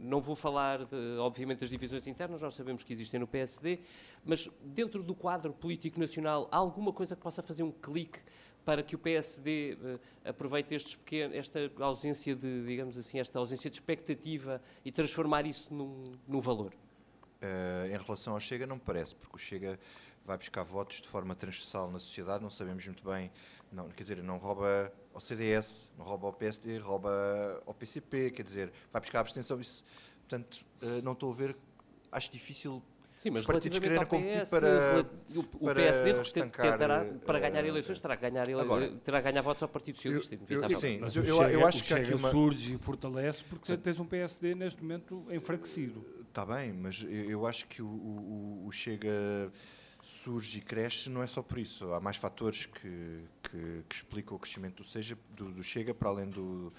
[0.00, 3.80] não vou falar, de, obviamente, das divisões internas, nós sabemos que existem no PSD,
[4.24, 8.18] mas dentro do quadro político nacional, há alguma coisa que possa fazer um clique
[8.64, 9.98] para que o PSD eh,
[10.30, 16.40] aproveite esta ausência de, digamos assim, esta ausência de expectativa e transformar isso num, num
[16.40, 16.72] valor?
[17.42, 19.78] Eh, em relação ao Chega, não me parece, porque o Chega
[20.24, 23.30] vai buscar votos de forma transversal na sociedade, não sabemos muito bem,
[23.70, 28.42] não, quer dizer, não rouba ao CDS, não rouba ao PSD, rouba ao PCP, quer
[28.42, 29.84] dizer, vai buscar a abstenção, isso,
[30.20, 31.56] portanto, eh, não estou a ver,
[32.10, 32.82] acho difícil
[33.18, 37.64] Sim, mas os partidos quererem competir para, o, o para PSD estancar, tentará, para ganhar
[37.64, 40.62] eh, eleições, terá que ganhar, ele- agora, terá que ganhar votos ao Partido Socialista, eu-
[40.62, 44.00] eu- sim, Mas eu- Chega, eu acho que aqui uma- surge e fortalece porque tens
[44.00, 46.04] um PSD neste momento enfraquecido.
[46.28, 49.08] Está bem, mas eu, eu acho que o, o- o Chega
[50.04, 51.92] surge e cresce não é só por isso.
[51.92, 56.10] Há mais fatores que, que, que explicam o crescimento do, seja, do, do Chega para
[56.10, 56.72] além do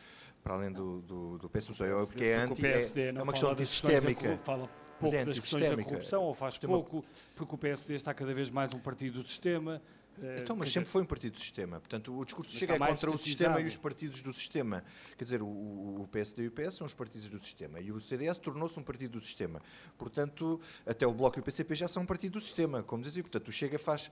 [0.43, 1.67] para além do, do, do PS.
[1.69, 4.37] Não sei, é porque é anti, o PSD é, é uma questão antissistémica.
[4.37, 5.89] fala pouco é das questões da antissistémica.
[5.89, 7.03] corrupção, ou faz pouco,
[7.35, 9.81] porque o PSD está cada vez mais um partido do sistema.
[10.21, 11.79] Eh, Então, mas sempre dizer, foi um partido do sistema.
[11.79, 14.83] Portanto, o discurso Mas Chega é contra o sistema e os partidos do sistema.
[15.17, 17.79] Quer dizer, o, o- PSD e o PS são os partidos do sistema.
[17.79, 19.61] E o CDS tornou-se um partido do sistema.
[19.97, 23.23] Portanto, até o Bloco e o PCP já são um partido do sistema, como dizia.
[23.23, 24.09] Portanto, o Chega faz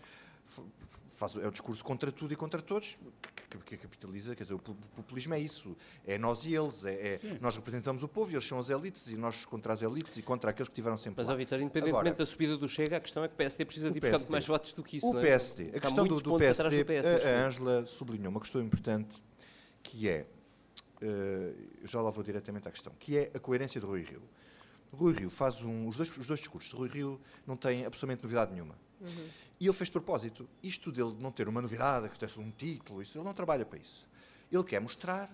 [1.10, 2.98] faz, é o discurso contra tudo e contra todos,
[3.36, 5.76] que, que- que capitaliza, quer dizer, o pu- populismo é isso,
[6.06, 9.08] é nós e eles, é, é- nós representamos o povo e eles são as elites,
[9.10, 11.36] e nós contra as elites e contra aqueles que tiveram sempre Mas, lá.
[11.36, 13.98] Vitor, independentemente Agora, da subida do Chega, a questão é que o PSD precisa de
[13.98, 14.32] ir buscar PSD.
[14.32, 15.08] mais votos do que isso.
[15.08, 15.24] o não é?
[15.24, 17.06] PSD, a questão do, do PSD, do PS.
[17.06, 17.48] neste a.
[17.48, 19.24] Ângela sublinhou uma questão importante,
[19.84, 20.26] que é,
[21.02, 24.22] eu já lá vou diretamente à questão, que é a coerência de Rui Rio.
[24.94, 28.52] Rui Rio faz um, os, dois, os dois discursos Rui Rio não têm absolutamente novidade
[28.54, 28.76] nenhuma.
[29.60, 30.48] E ele fez de propósito.
[30.62, 33.66] Isto dele de não ter uma novidade, que tivesse um título, isso, ele não trabalha
[33.66, 34.08] para isso.
[34.52, 35.30] Ele quer mostrar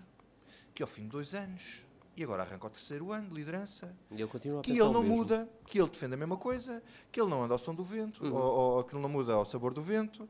[0.74, 1.86] que ao fim de dois anos,
[2.18, 5.18] e agora arranca o terceiro ano de liderança, ele continua a que ele não mesmo.
[5.18, 8.24] muda, que ele defende a mesma coisa, que ele não anda ao som do vento,
[8.26, 8.34] Uhum.
[8.34, 10.28] ou, ou que ele não muda ao sabor do vento,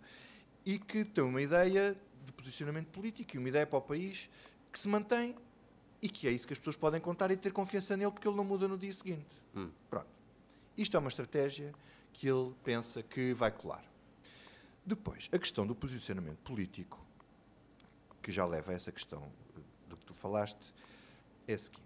[0.66, 4.30] e que tem uma ideia de posicionamento político e uma ideia para o país
[4.72, 5.36] que se mantém
[6.02, 8.38] e que é isso que as pessoas podem contar e ter confiança nele porque ele
[8.38, 9.26] não muda no dia seguinte.
[9.56, 9.70] Hum.
[9.90, 10.08] Pronto.
[10.78, 11.74] Isto é uma estratégia
[12.14, 13.84] que ele pensa que vai colar.
[14.86, 17.00] Depois, a questão do posicionamento político,
[18.22, 19.32] que já leva a essa questão
[19.88, 20.74] do que tu falaste,
[21.48, 21.84] é a seguinte.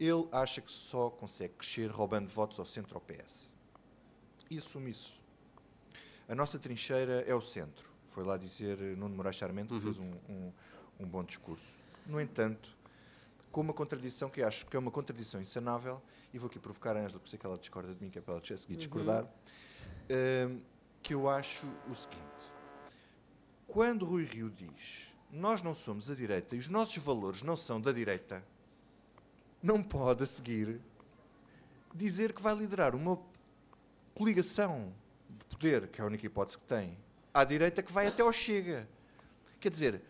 [0.00, 3.50] Ele acha que só consegue crescer roubando votos ao centro ao PS.
[4.50, 5.14] E assume isso.
[6.28, 7.88] A nossa trincheira é o centro.
[8.06, 10.52] Foi lá dizer Nuno Moraes Charmente, que fez um, um,
[11.00, 11.78] um bom discurso.
[12.06, 12.73] No entanto,
[13.54, 16.98] com uma contradição que acho que é uma contradição insanável, e vou aqui provocar a
[16.98, 19.24] Ângela, porque sei que ela discorda de mim, que é para ela a seguir discordar,
[19.24, 20.60] hum,
[21.00, 22.52] que eu acho o seguinte.
[23.64, 27.80] Quando Rui Rio diz nós não somos a direita e os nossos valores não são
[27.80, 28.44] da direita,
[29.62, 30.80] não pode a seguir
[31.94, 33.20] dizer que vai liderar uma
[34.14, 34.92] coligação
[35.28, 36.98] de poder, que é a única hipótese que tem,
[37.32, 38.88] à direita que vai até ao Chega.
[39.60, 40.02] Quer dizer,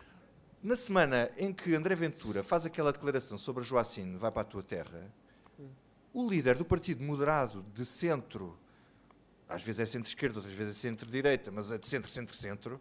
[0.64, 4.46] na semana em que André Ventura faz aquela declaração sobre a Joacine vai para a
[4.46, 5.12] tua terra,
[6.10, 8.58] o líder do partido moderado de centro,
[9.46, 12.80] às vezes é centro-esquerda, outras vezes é centro-direita, mas é de centro-centro-centro,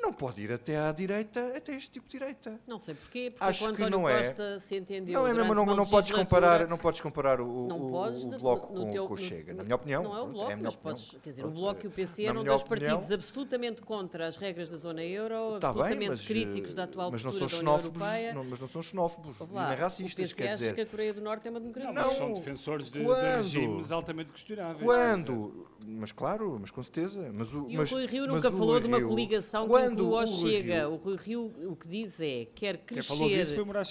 [0.00, 2.60] não pode ir até à direita, até este tipo de direita.
[2.66, 4.18] Não sei porquê, porque Acho o que António não é.
[4.18, 5.20] Costa se entendeu.
[5.20, 8.30] Não é mesmo, não, não podes comparar, não podes comparar o, Não o- podes, o
[8.38, 9.52] Bloco no com, teu- com o Chega.
[9.52, 10.94] no- Na minha opinião, Não é o pronto, Bloco, minha mas opinião.
[10.96, 14.36] podes, quer dizer, o Bloco e o PC eram dois opinião- partidos absolutamente contra as
[14.36, 17.40] regras da zona euro, Tá bem, absolutamente mas, críticos eh, da atual mas não são
[17.40, 18.34] da União xenófobos, Europeia.
[18.34, 20.74] não, mas não são xenófobos Ouve e lá, nem o racistas, PC quer acha dizer.
[20.74, 21.94] que a Coreia do Norte é uma Não, democracia.
[22.00, 22.14] mas Não.
[22.18, 23.22] são defensores de, de Quando?
[23.36, 24.84] regimes altamente questionáveis.
[24.84, 25.66] Quando?
[25.88, 27.30] Mas claro, mas com certeza.
[27.36, 29.68] Mas o, E mas, o Rui Rio mas nunca o falou de uma coligação que
[29.88, 30.74] quando o ao Rui Chega.
[30.80, 33.90] Rio- O Rui Rio o que diz é quer Quem falou disso foi crescer, Moraes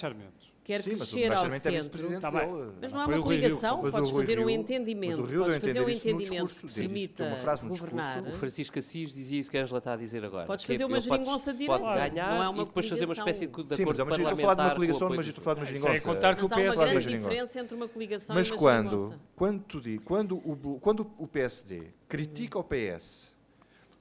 [0.66, 1.76] quer Sim, mas o crescer ao Moraes também é centro.
[1.78, 2.30] vice-presidente Tá.
[2.32, 4.50] Mas Não não é foi uma o Rio coligação, Mas o podes fazer um Rio-
[4.50, 5.10] entendimento.
[5.10, 8.14] mas o Rio Podes fazer um entendimento discurso, que permita uma frase no governar.
[8.14, 8.36] discurso.
[8.36, 10.46] O Francisco Assis dizia isso que a Ângela está a dizer agora.
[10.46, 13.14] Podes fazer é- uma geringonça de Pode ganhar não é uma e depois fazer uma
[13.14, 13.26] coligação.
[13.30, 14.32] espécie de Sim, acordo mas eu parlamentar.
[14.32, 16.04] estou a falar de uma coligação, mas eu estou a falar de uma Sem geringonça.
[16.04, 18.58] contar que Mas o há uma PS grande diferença entre uma coligação Mas e uma
[18.58, 19.80] quando, geringonça.
[19.80, 23.35] di- quando, o, quando o PSD critica o PS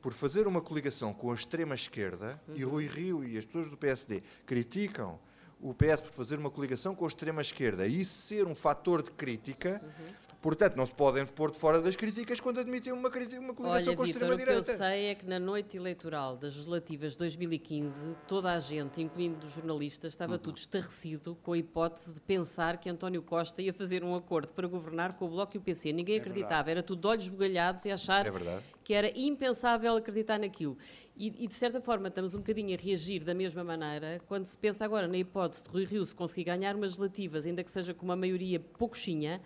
[0.05, 2.69] por fazer uma coligação com a extrema-esquerda, e Uhum.
[2.69, 5.17] o Rui Rio e as pessoas do PSD criticam
[5.59, 9.09] o PS por fazer uma coligação com a extrema-esquerda e isso ser um fator de
[9.09, 9.89] crítica, Uhum.
[10.45, 13.87] Portanto não se podem pôr de fora das críticas quando admitem uma, crítica, uma coligação
[13.87, 14.77] Olha, com a Vitor, o que eu extrema-direita.
[14.77, 19.53] sei é que na noite eleitoral das legislativas de 2015, toda a gente, incluindo os
[19.53, 20.37] jornalistas, estava Uhum.
[20.37, 24.67] tudo estarrecido com a hipótese de pensar que António Costa ia fazer um acordo para
[24.67, 25.91] governar com o Bloco e o PC.
[25.91, 28.63] Ninguém acreditava, era tudo de olhos bugalhados e achar É verdade.
[28.83, 30.77] que era impensável acreditar naquilo.
[31.17, 34.55] E, e, de certa forma estamos um bocadinho a reagir da mesma maneira quando se
[34.55, 37.95] pensa agora na hipótese de Rui Rio se conseguir ganhar umas legislativas, ainda que seja
[37.95, 39.41] com uma maioria pouquinha,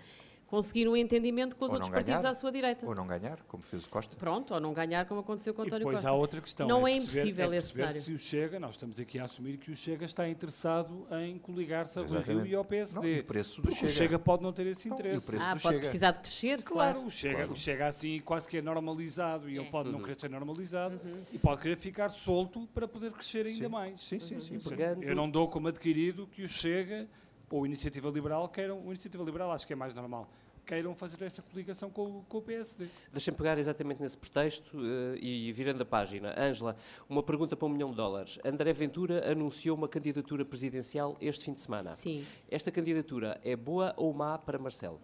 [0.50, 2.86] conseguir um entendimento com os Ou outros não partidos ganhar, à sua direita.
[2.88, 4.16] Ou não ganhar, como fez o Costa.
[4.16, 6.10] Pronto, ou não ganhar como aconteceu com E António depois Costa.
[6.10, 6.68] há outra questão.
[6.68, 8.02] Não é, perceber- impossível é esse cenário.
[8.02, 12.00] se o Chega, nós estamos aqui a assumir que o Chega está interessado em coligar-se
[12.00, 13.18] a Rui Rio e ao Não, PSD.
[13.18, 13.86] e o preço do Chega.
[13.86, 15.28] o Chega pode não ter esse Não, e o interesse.
[15.28, 15.80] preço Ah, do pode Chega.
[15.80, 17.08] precisar de crescer, Claro, claro.
[17.08, 19.70] o Chega, o Chega assim quase que é normalizado e ele É.
[19.70, 21.00] pode não querer ser normalizado
[21.32, 23.72] e pode querer ficar solto para poder crescer ainda Sim.
[23.72, 24.00] mais.
[24.04, 24.60] Sim, sim, sim.
[24.60, 27.08] Pegando- Eu não dou como adquirido que o Chega
[27.50, 30.30] ou a Iniciativa Liberal queiram, o Iniciativa Liberal acho que é mais normal,
[30.66, 32.88] queiram fazer essa coligação com, o- com o PSD.
[33.12, 36.36] Deixem-me pegar exatamente nesse pretexto eh, e virando a página.
[36.40, 36.76] Ângela,
[37.10, 38.38] uma pergunta para um milhão de dólares.
[38.46, 41.94] André Ventura anunciou uma candidatura presidencial este fim de semana.
[41.94, 42.24] Sim.
[42.52, 45.02] Esta candidatura é boa ou má para Marcelo?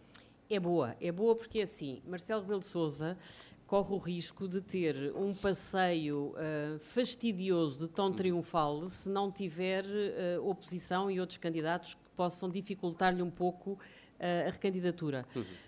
[0.47, 3.17] É boa, é boa porque assim, Marcelo Rebelo de Sousa
[3.65, 9.83] corre o risco de ter um passeio ah, fastidioso de tom triunfal se não tiver
[9.83, 13.77] ah, oposição e outros candidatos possam dificultar-lhe um pouco
[14.19, 15.25] ah, a recandidatura.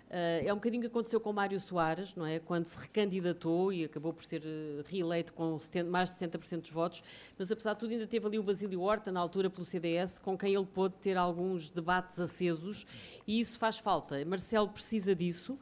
[0.10, 2.40] Ah, é um bocadinho que aconteceu com Mário Soares, não é?
[2.40, 6.72] Quando se recandidatou e acabou por ser eh, reeleito com 70 mais de 60% dos
[6.72, 7.04] votos,
[7.38, 10.38] mas apesar de tudo ainda teve ali o Basílio Horta, na altura pelo CDS, com
[10.38, 12.86] quem ele pôde ter alguns debates acesos
[13.28, 14.24] e isso faz falta.
[14.26, 15.60] Marcelo precisa disso.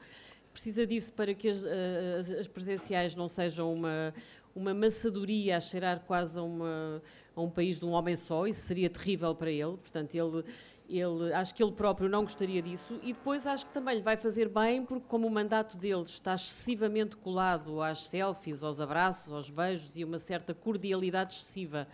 [0.54, 4.14] precisa disso para que as, as- as presenciais não sejam uma,
[4.56, 7.02] uma maçadoria a cheirar quase a, uma-
[7.36, 10.46] a um país de um homem só, isso seria terrível para ele, portanto ele,
[10.88, 14.16] ele, acho que ele próprio não gostaria disso e depois acho que também lhe vai
[14.16, 19.50] fazer bem porque como o mandato dele está excessivamente colado às selfies, aos abraços, aos
[19.50, 21.86] beijos e uma certa cordialidade excessiva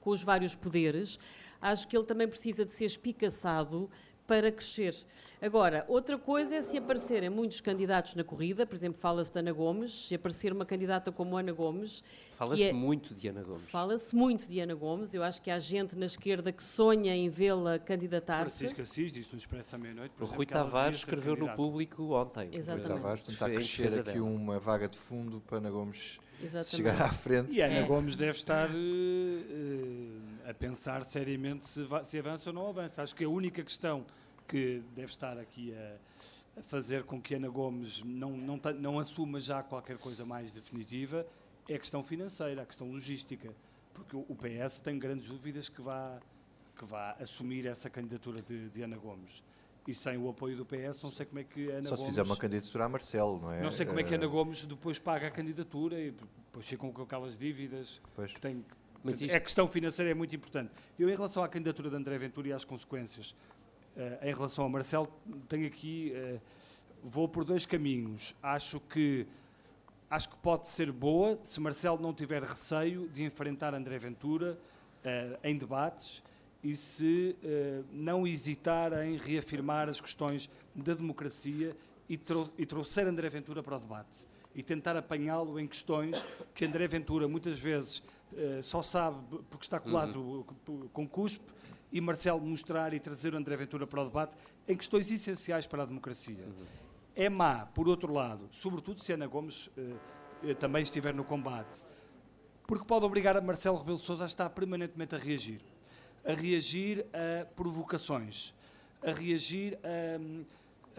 [0.00, 1.18] com os vários poderes,
[1.60, 3.88] acho que ele também precisa de ser espicaçado
[4.28, 4.94] para crescer.
[5.40, 9.52] Agora, outra coisa é se aparecerem muitos candidatos na corrida, por exemplo, fala-se de Ana
[9.52, 13.62] Gomes, se aparecer uma candidata como Ana Gomes, Fala-se que é- muito de Ana Gomes.
[13.70, 17.30] Fala-se muito de Ana Gomes, eu acho que há gente na esquerda que sonha em
[17.30, 18.58] vê-la candidatar-se.
[18.58, 20.12] Francisco Assis disse no Expresso à meia-noite.
[20.20, 22.50] O Rui Tavares escreveu no público ontem.
[22.52, 22.88] Exatamente.
[22.88, 24.22] Tavares tentar Em crescer aqui dela.
[24.26, 26.76] uma vaga de fundo para Ana Gomes Exatamente.
[26.76, 27.52] chegar à frente.
[27.52, 27.82] E Ana É.
[27.82, 33.02] Gomes deve estar eh, a pensar seriamente se, se avança ou não avança.
[33.02, 34.04] Acho que a única questão
[34.46, 35.96] que deve estar aqui a,
[36.58, 41.26] a fazer com que Ana Gomes não, não, não assuma já qualquer coisa mais definitiva
[41.68, 43.54] é a questão financeira, a questão logística.
[43.92, 46.18] Porque o o PS tem grandes dúvidas que vá,
[46.76, 49.42] que vá assumir essa candidatura de, de Ana Gomes.
[49.88, 52.06] E sem o apoio do PS, não sei como é que Ana Só se Gomes.
[52.08, 53.62] fizer uma candidatura a Marcelo, não é?
[53.62, 56.68] Não sei como é que a Eh, Ana Gomes depois paga a candidatura e depois
[56.68, 58.30] ficam com aquelas dívidas Pois.
[58.30, 58.62] que têm.
[59.02, 60.70] Mas isto- A questão financeira é muito importante.
[60.98, 63.34] Eu, em relação à candidatura de André Ventura e às consequências,
[63.96, 65.08] eh, em relação a Marcelo,
[65.48, 66.12] tenho aqui.
[66.14, 66.38] eh,
[67.02, 68.34] vou por dois caminhos.
[68.42, 69.26] Acho que.
[70.10, 74.58] Acho que pode ser boa se Marcelo não tiver receio de enfrentar André Ventura
[75.42, 76.22] em debates
[76.62, 81.76] e se eh, não hesitar em reafirmar as questões da democracia
[82.08, 86.64] e, trou e trouxer André Ventura para o debate e tentar apanhá-lo em questões que
[86.64, 88.02] André Ventura muitas vezes
[88.36, 89.18] eh, só sabe
[89.48, 90.44] porque está colado
[90.92, 91.44] com cuspe
[91.92, 95.84] e Marcelo mostrar e trazer o André Ventura para o debate em questões essenciais para
[95.84, 96.46] a democracia.
[97.14, 99.70] É má, por outro lado, sobretudo se Ana Gomes
[100.42, 101.84] eh, também estiver no combate,
[102.66, 105.60] porque pode obrigar a Marcelo Rebelo de Sousa a estar permanentemente a reagir.
[106.28, 108.52] A reagir a provocações,
[109.02, 110.98] a reagir a,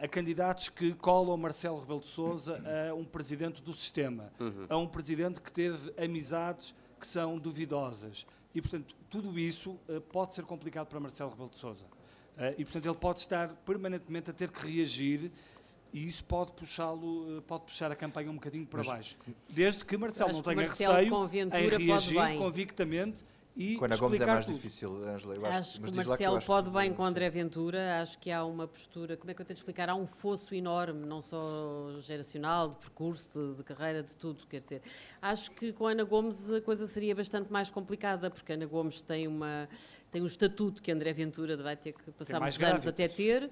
[0.00, 4.32] a- a candidatos que colam Marcelo Rebelo de Sousa a um presidente do sistema,
[4.68, 8.24] a um presidente que teve amizades que são duvidosas.
[8.54, 11.84] E, portanto, tudo isso eh, pode ser complicado para Marcelo Rebelo de Sousa.
[12.36, 15.32] Eh, e, portanto, ele pode estar permanentemente a ter que reagir
[15.92, 19.16] e isso pode puxá-lo, eh, pode puxar a campanha um bocadinho para baixo.
[19.48, 21.10] Desde que Marcelo não tenha Marcelo receio
[21.56, 24.54] em reagir convictamente e Com Ana Gomes é mais tudo.
[24.54, 25.34] difícil, Ângela.
[25.34, 28.18] eu Acho, Acho mas que o Marcelo acho pode que- bem com André Ventura, acho
[28.18, 29.90] que há uma postura, como é que eu tenho de explicar?
[29.90, 34.60] Há um fosso enorme, não só geracional, de percurso, de, de carreira, de tudo, quer
[34.60, 34.80] dizer.
[35.20, 39.28] Acho que com Ana Gomes a coisa seria bastante mais complicada, porque Ana Gomes tem,
[39.28, 39.68] uma,
[40.10, 43.50] tem um estatuto que André Ventura vai ter que passar mais muitos anos até ter,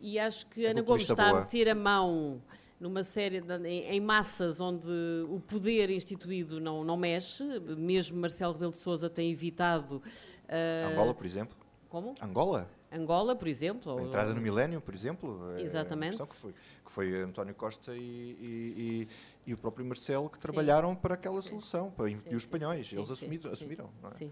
[0.00, 1.38] e acho que É Ana Gomes está boa.
[1.38, 2.42] a meter a mão
[2.82, 4.90] numa série de, em, massas onde
[5.28, 7.44] o poder instituído não, não mexe,
[7.78, 10.02] mesmo Marcelo Rebelo de Sousa tem evitado
[10.48, 11.56] ah, Angola, por exemplo.
[11.88, 12.12] como?
[12.20, 12.68] Angola?
[12.90, 13.90] Angola, por exemplo.
[13.92, 15.54] A ou- entrada no milénio, por exemplo.
[15.56, 16.18] é Exatamente.
[16.18, 16.52] Que foi,
[16.84, 19.08] que foi António Costa e, e-
[19.46, 22.48] e- e o próprio Marcelo que trabalharam para aquela solução, para impedir Sim, os sim,
[22.48, 22.88] espanhóis.
[22.88, 24.10] sim, Eles sim, assumiram, sim, assumiram é?
[24.10, 24.30] Sim.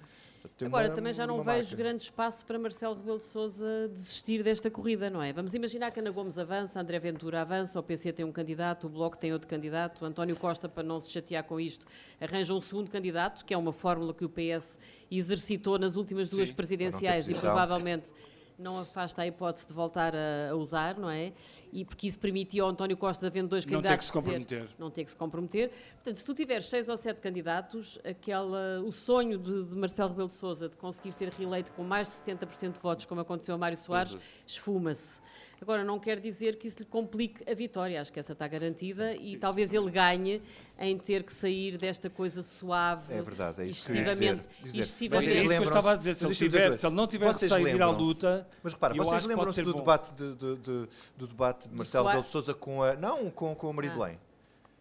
[0.63, 1.77] Agora, uma- também já não vejo marca.
[1.77, 5.33] grande espaço para Marcelo Rebelo de Sousa desistir desta corrida, não é?
[5.33, 8.91] Vamos imaginar que Ana Gomes avança, André Ventura avança, o PC tem um candidato, o
[8.91, 11.87] Bloco tem outro candidato, António Costa, para não se chatear com isto,
[12.21, 14.79] arranja um segundo candidato, que é uma fórmula que o PS
[15.11, 18.13] exercitou nas últimas duas Sim, presidenciais e provavelmente
[18.61, 21.33] não afasta a hipótese de voltar a, a usar, não é?
[21.73, 24.39] E porque isso permitia ao António Costa, havendo dois Não ter candidatos, que se dizer-
[24.41, 24.69] comprometer.
[24.79, 25.71] não ter que se comprometer.
[25.95, 30.29] Portanto, se tu tiveres seis ou sete candidatos, aquela, o sonho de, de Marcelo Rebelo
[30.29, 33.59] de Sousa de conseguir ser reeleito com mais de 70% de votos, como aconteceu a
[33.59, 35.21] Mário Soares, esfuma-se.
[35.63, 38.01] Agora, não quer dizer que isso lhe complique a vitória.
[38.01, 40.41] Acho que essa está garantida e talvez ele ganhe
[40.79, 44.63] em ter que sair desta coisa suave, É verdade, é isso que eu excessivamente, dizer.
[44.65, 46.15] Dizer, excessivamente Mas é isso que eu estava a dizer.
[46.15, 48.97] Se ele, tiver, dizer se ele não tiver receio de ir à luta, Mas repara,
[48.97, 52.07] eu vocês lembram-se do debate de, de- de- do debate de Marcelo?
[52.07, 52.95] Rebelo de Sousa com a.
[52.97, 54.05] Não, com, com o marido de Ah.
[54.05, 54.21] Belém.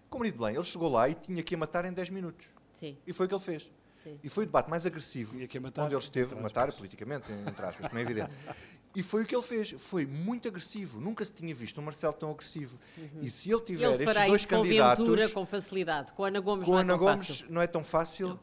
[0.09, 0.55] Com o marido de Belém.
[0.55, 2.47] Ele chegou lá e tinha que a matar em 10 minutos.
[2.73, 3.71] Sim, E foi o que ele fez.
[4.03, 4.19] sim.
[4.23, 6.71] E foi o debate mais agressivo Tinha que a matar, onde ele esteve, entre matar
[6.71, 8.31] politicamente, entre aspas, como é evidente.
[8.95, 9.71] E foi o que ele fez.
[9.77, 10.99] Foi muito agressivo.
[10.99, 12.79] Nunca se tinha visto um Marcelo tão agressivo.
[13.21, 13.93] E se ele tiver Uhum.
[13.95, 15.05] Ele estes dois com candidatos.
[15.05, 16.13] Ventura com facilidade.
[16.13, 17.45] Com Ana Gomes com não é Ana tão Gomes fácil.
[17.51, 18.39] não é tão fácil.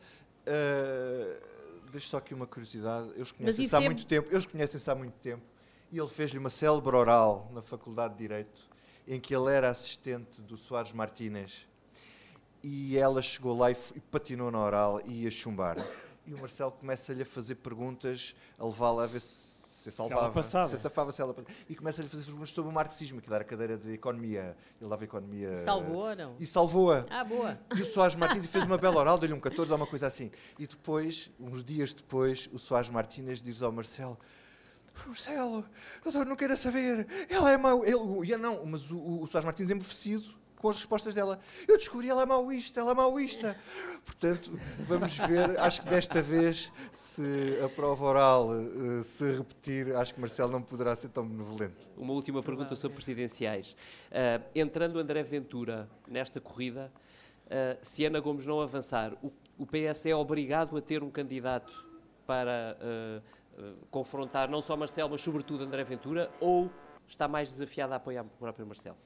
[1.90, 3.10] Deixo só aqui uma curiosidade.
[3.14, 4.28] Eles conhecem-se há é- muito tempo.
[4.30, 5.42] Eles conhecem-se há muito tempo.
[5.90, 8.68] E ele fez-lhe uma célebre oral na Faculdade de Direito,
[9.06, 11.66] em que ele era assistente do Soares Martínez.
[12.62, 15.76] E ela chegou lá e, e patinou na oral e ia chumbar.
[16.26, 19.55] E o Marcelo começa-lhe a fazer perguntas, a levá-la a ver se,
[19.90, 20.70] se ela salvava, passava.
[20.70, 21.56] se safava, se ela passava.
[21.68, 24.56] E começa-lhe a fazer perguntas sobre o marxismo, que era a cadeira de economia.
[24.80, 25.64] Ele dava economia.
[25.64, 26.36] Salvou ou não?
[26.38, 27.06] E salvou-a.
[27.10, 27.58] Ah, boa.
[27.74, 30.30] E o Soares Martins fez uma bela oral, deu-lhe um 14 ou uma coisa assim.
[30.58, 34.18] E depois, uns dias depois, o Soares Martins diz ao Marcelo:
[35.06, 35.64] Marcelo,
[36.02, 37.84] doutor, não queira saber, ela é mau.
[37.84, 41.38] Ele, e, não, mas o, o, o Soares Martins embrevecido com as respostas dela.
[41.68, 43.56] Eu descobri, ela é maoísta, ela é maoísta.
[44.04, 50.14] Portanto, vamos ver, acho que desta vez, se a prova oral eh, se repetir, acho
[50.14, 51.88] que Marcelo não poderá ser tão benevolente.
[51.96, 53.76] Uma última pergunta sobre presidenciais.
[54.10, 56.92] Ah, entrando André Ventura nesta corrida,
[57.50, 61.86] ah, se Ana Gomes não avançar, o, o PS é obrigado a ter um candidato
[62.26, 62.76] para
[63.90, 66.70] confrontar não só Marcelo, mas sobretudo André Ventura, ou
[67.06, 68.96] está mais desafiado a apoiar o próprio Marcelo?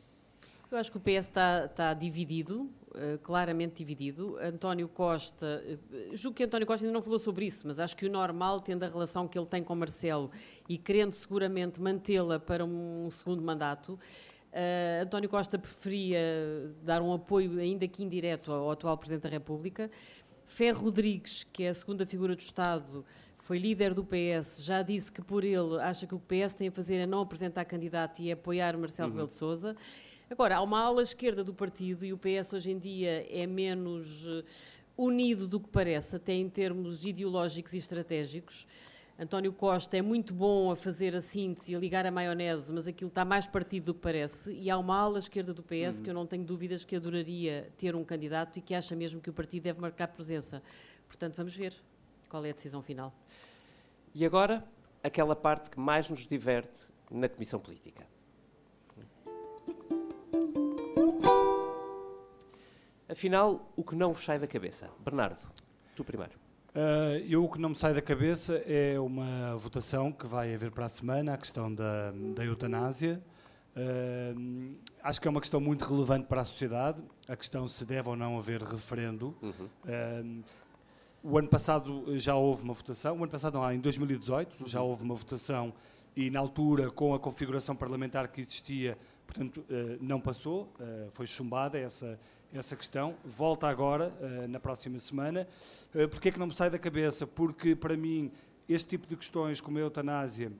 [0.70, 4.36] Eu acho que o PS está, está dividido, eh, claramente dividido.
[4.40, 5.78] António Costa, eh,
[6.12, 8.84] julgo que António Costa ainda não falou sobre isso, mas acho que o normal, tendo
[8.84, 10.30] a relação que ele tem com Marcelo
[10.68, 13.98] e querendo seguramente mantê-la para um segundo mandato,
[14.52, 16.20] eh, António Costa preferia
[16.84, 19.90] dar um apoio, ainda que indireto, ao atual Presidente da República.
[20.46, 23.04] Ferro Rodrigues, que é a segunda figura do Estado,
[23.38, 26.72] foi líder do PS, já disse que por ele acha que o PS tem a
[26.72, 29.76] fazer é não apresentar candidato e apoiar Marcelo Rebelo de Sousa.
[30.30, 34.24] Agora, há uma ala esquerda do partido e o PS hoje em dia é menos
[34.28, 34.44] eh,
[34.96, 38.64] unido do que parece, até em termos ideológicos e estratégicos.
[39.18, 42.86] António Costa é muito bom a fazer a síntese e a ligar a maionese, mas
[42.86, 44.52] aquilo está mais partido do que parece.
[44.52, 47.96] E há uma ala esquerda do PS que eu não tenho dúvidas que adoraria ter
[47.96, 50.62] um candidato e que acha mesmo que o partido deve marcar presença.
[51.08, 51.74] Portanto, vamos ver
[52.28, 53.12] qual é a decisão final.
[54.14, 54.64] E agora,
[55.02, 58.06] aquela parte que mais nos diverte na Comissão Política.
[63.10, 64.88] Afinal, o que não vos sai da cabeça?
[65.04, 65.40] Bernardo,
[65.96, 66.32] tu primeiro.
[66.68, 70.70] Uh, eu o que não me sai da cabeça é uma votação que vai haver
[70.70, 73.20] para a semana, a questão da, da eutanásia.
[73.76, 78.08] Uh, acho que é uma questão muito relevante para a sociedade, a questão se deve
[78.08, 79.36] ou não haver referendo.
[79.42, 80.44] Uh,
[81.20, 85.02] o ano passado já houve uma votação, o ano passado não, em 2018 já houve
[85.02, 85.74] uma votação
[86.14, 88.96] e na altura com a configuração parlamentar que existia,
[89.26, 89.64] portanto
[90.00, 90.72] não passou,
[91.12, 92.18] foi chumbada essa,
[92.52, 93.14] essa questão.
[93.24, 95.46] Volta agora, eh, na próxima semana.
[95.94, 97.26] Eh, Porquê é que não me sai da cabeça?
[97.26, 98.30] Porque para mim
[98.68, 100.52] este tipo de questões como a eutanásia,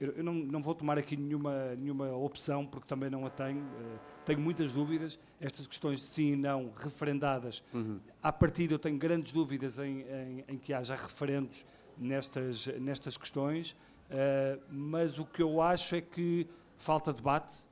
[0.00, 3.98] eu, não, não vou tomar aqui nenhuma, nenhuma opção porque também não a tenho, eh,
[4.24, 5.18] tenho muitas dúvidas.
[5.40, 7.62] Estas questões de sim e não referendadas,
[8.22, 11.64] à partida eu tenho grandes dúvidas em, em- em que haja referendos
[11.98, 13.76] nestas, nestas questões,
[14.70, 17.64] mas o que eu acho é que falta debate,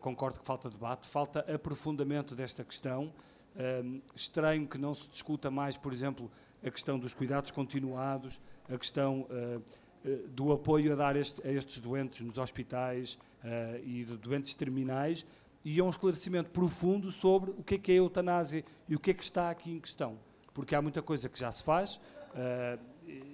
[0.00, 3.12] concordo que falta debate, falta aprofundamento desta questão.
[3.56, 6.30] Um, estranho que não se discuta mais, por exemplo,
[6.64, 9.58] a questão dos cuidados continuados, a questão uh,
[10.04, 14.54] uh, do apoio a dar este- a estes doentes nos hospitais uh, e de doentes
[14.54, 15.26] terminais
[15.64, 19.00] e a um esclarecimento profundo sobre o que é que é a eutanásia e o
[19.00, 20.18] que é que está aqui em questão.
[20.54, 22.00] Porque há muita coisa que já se faz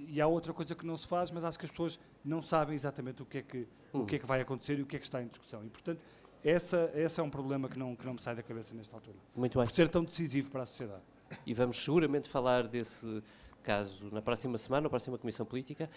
[0.09, 2.75] e há outra coisa que não se faz, mas acho que as pessoas não sabem
[2.75, 4.99] exatamente o que é que, o que, é que vai acontecer e o que é
[4.99, 5.65] que está em discussão.
[5.65, 6.01] E, portanto,
[6.45, 9.17] essa, esse é um problema que não, que não me sai da cabeça nesta altura.
[9.35, 9.67] Muito bem.
[9.67, 11.03] Por ser tão decisivo para a sociedade.
[11.47, 13.23] E vamos seguramente falar desse
[13.63, 15.89] caso na próxima semana, na próxima Comissão Política.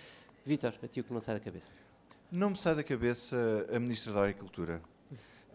[0.45, 1.71] Vítor, a ti o que não te sai da cabeça?
[2.31, 3.35] Não me sai da cabeça
[3.73, 4.81] a Ministra da Agricultura.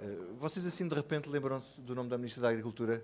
[0.00, 3.02] Eh, Vocês assim de repente lembram-se do nome da Ministra da Agricultura?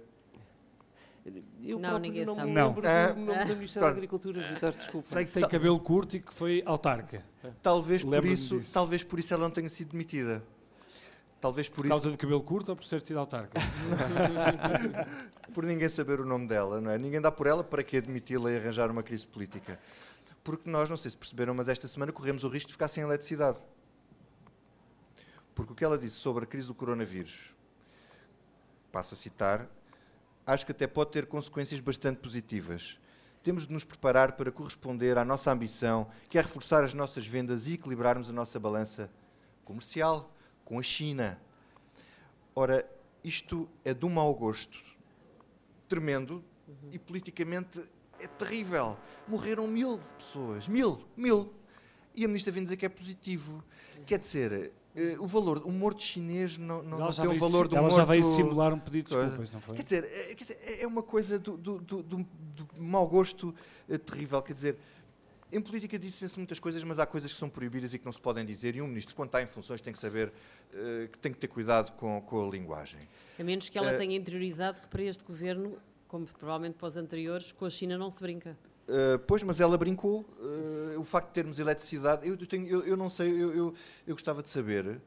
[1.63, 2.49] Eu Não, ninguém não sabe.
[2.49, 2.69] me Não.
[2.69, 3.97] lembro Ah, do nome da Ministra da pronto.
[3.99, 5.07] Agricultura, Vítor, desculpa.
[5.09, 7.23] Sei que tem cabelo curto e que foi autarca.
[7.63, 8.73] Talvez por isso, disso.
[8.73, 10.43] talvez por isso ela não tenha sido demitida.
[11.41, 13.61] Talvez por Por isso, causa de cabelo curto ou por ter sido autarca?
[15.55, 16.99] por ninguém saber o nome dela, não é?
[16.99, 19.79] Ninguém dá por ela para que admiti-la e arranjar uma crise política.
[20.43, 23.05] Porque nós, não sei se perceberam, mas esta semana corremos o risco de ficar sem
[23.05, 23.59] eletricidade.
[25.55, 27.55] Porque o que ela disse sobre a crise do coronavírus,
[28.91, 29.69] passo a citar,
[30.45, 32.99] acho que até pode ter consequências bastante positivas.
[33.45, 37.69] Temos de nos preparar para corresponder à nossa ambição, que é reforçar as nossas vendas
[37.69, 39.09] e equilibrarmos a nossa balança
[39.65, 40.33] comercial
[40.69, 41.41] com a China.
[42.55, 42.87] Ora,
[43.25, 44.79] isto é de um mau gosto
[45.89, 46.45] tremendo
[46.93, 47.83] e politicamente
[48.21, 48.99] é terrível.
[49.27, 51.51] Morreram mil pessoas, mil, mil.
[52.15, 53.65] E a ministra vem dizer que é positivo.
[54.05, 57.67] Quer dizer, eh, o valor, o morto chinês não, não, ela não tem o valor
[57.67, 57.97] do ela morto...
[57.97, 59.77] já veio simular um pedido de desculpas, não foi?
[59.77, 63.55] Quer dizer, é, é uma coisa do, do, do, do- do mau gosto
[63.89, 64.43] eh, terrível.
[64.43, 64.79] Quer dizer,
[65.51, 68.21] em política dizem-se muitas coisas, mas há coisas que são proibidas e que não se
[68.21, 68.77] podem dizer.
[68.77, 70.33] E um ministro, quando está em funções, tem que saber
[71.13, 73.01] que tem que ter cuidado com, com a linguagem.
[73.39, 76.97] A menos que ela Eh, tenha interiorizado que para este governo, como provavelmente para os
[76.97, 78.57] anteriores, com a China não se brinca.
[78.89, 80.21] Uh, pois, mas ela brincou.
[80.41, 83.75] uh, o facto de termos eletricidade, eu, eu tenho- eu- eu não sei, eu-
[84.07, 84.99] eu gostava de saber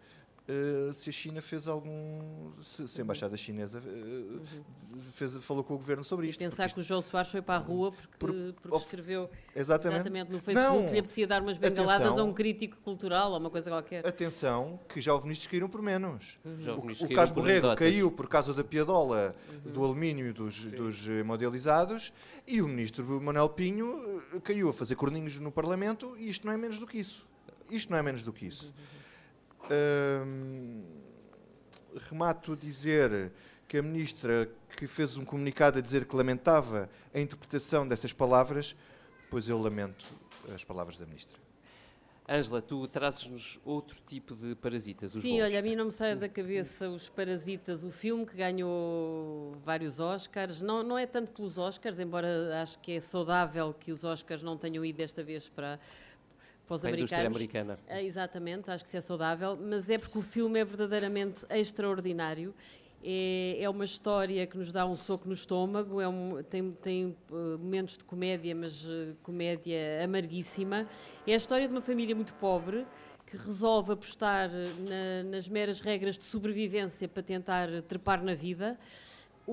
[0.50, 2.52] uh, se a China fez algum.
[2.64, 4.42] Se, se a embaixada chinesa uh,
[5.12, 6.40] fez, falou com o governo sobre isto.
[6.40, 8.32] Pensar porque que o João Soares foi para a rua porque, Por-
[8.62, 9.96] porque of- escreveu isto- exatamente.
[10.02, 10.86] exatamente no Facebook Não.
[10.88, 12.26] que lhe apetecia dar umas bengaladas Atenção.
[12.26, 14.06] a um crítico cultural ou uma coisa qualquer.
[14.06, 16.38] Atenção, que já houve ministros que caíram por menos.
[16.46, 19.36] Houve O, o Carlos Borrego caiu por causa da piadola
[19.66, 22.12] do alumínio dos, dos eh, modelizados
[22.48, 26.54] e o ministro Manuel Pinho eh, caiu a fazer corninhos no Parlamento e isto não
[26.54, 27.26] é menos do que isso.
[27.70, 28.74] Isto não é menos do que isso.
[29.72, 30.84] Hum,
[32.10, 33.32] remato a dizer
[33.68, 38.76] que a ministra que fez um comunicado a dizer que lamentava a interpretação dessas palavras,
[39.30, 40.06] pois eu lamento
[40.54, 41.40] as palavras da ministra.
[42.30, 45.46] Ângela, tu trazes-nos outro tipo de parasitas, os Sim, bons.
[45.46, 50.00] olha, a mim não me sai da cabeça os Parasitas, o filme que ganhou vários
[50.00, 50.62] Oscars.
[50.62, 54.56] Não, não é tanto pelos Oscars, embora acho que é saudável que os Oscars não
[54.56, 55.80] tenham ido desta vez para,
[56.72, 57.80] para os Para a indústria americana.
[57.88, 62.54] É, exatamente, acho que isso é saudável, mas é porque o filme é verdadeiramente extraordinário.
[63.04, 67.18] É, é uma história que nos dá um soco no estômago, é um- tem, tem
[67.32, 70.86] eh, momentos de comédia, mas eh, comédia amarguíssima.
[71.26, 72.86] É a história de uma família muito pobre
[73.26, 78.78] que resolve apostar na- nas meras regras de sobrevivência para tentar trepar na vida.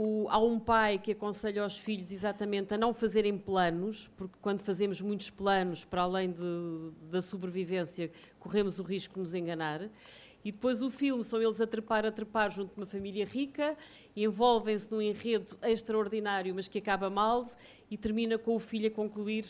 [0.01, 4.61] O- há um pai que aconselha aos filhos exatamente a não fazerem planos, porque quando
[4.61, 9.90] fazemos muitos planos, para além de- da sobrevivência, corremos o risco de nos enganar.
[10.44, 13.76] E depois o filme são eles a trepar, a trepar junto de uma família rica,
[14.14, 17.44] envolvem-se num enredo extraordinário, mas que acaba mal,
[17.90, 19.46] e termina com o filho a concluir,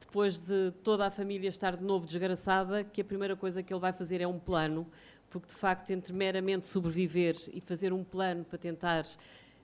[0.00, 3.80] depois de toda a família estar de novo desgraçada, que a primeira coisa que ele
[3.80, 4.86] vai fazer é um plano,
[5.28, 9.04] porque de facto, entre meramente sobreviver e fazer um plano para tentar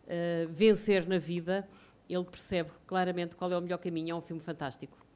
[0.06, 1.68] eh, vencer na vida,
[2.08, 4.12] ele percebe claramente qual é o melhor caminho.
[4.12, 5.06] É um filme fantástico.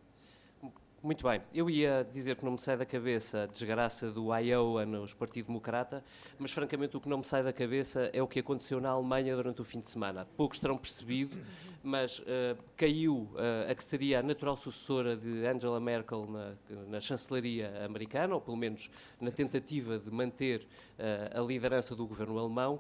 [1.02, 4.84] Muito bem, eu ia dizer que não me sai da cabeça a desgraça do Iowa
[4.84, 6.04] nos Partido Democrata,
[6.38, 9.34] mas francamente o que não me sai da cabeça é o que aconteceu na Alemanha
[9.34, 10.28] durante o fim de semana.
[10.36, 11.34] Poucos terão percebido,
[11.82, 16.52] mas eh, caiu eh, a que seria a natural sucessora de Angela Merkel na,
[16.86, 20.68] na chancelaria americana, ou pelo menos na tentativa de manter
[20.98, 22.78] eh, a liderança do governo alemão.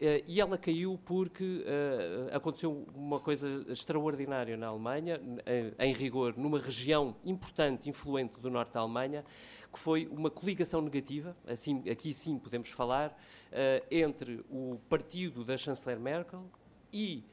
[0.00, 6.36] Eh, e ela caiu porque eh, aconteceu uma coisa extraordinária na Alemanha, eh, em rigor,
[6.36, 9.24] numa região importante, influente do norte da Alemanha,
[9.72, 13.16] que foi uma coligação negativa, assim, aqui sim podemos falar,
[13.90, 16.44] entre o partido da chanceler Merkel
[16.92, 17.24] e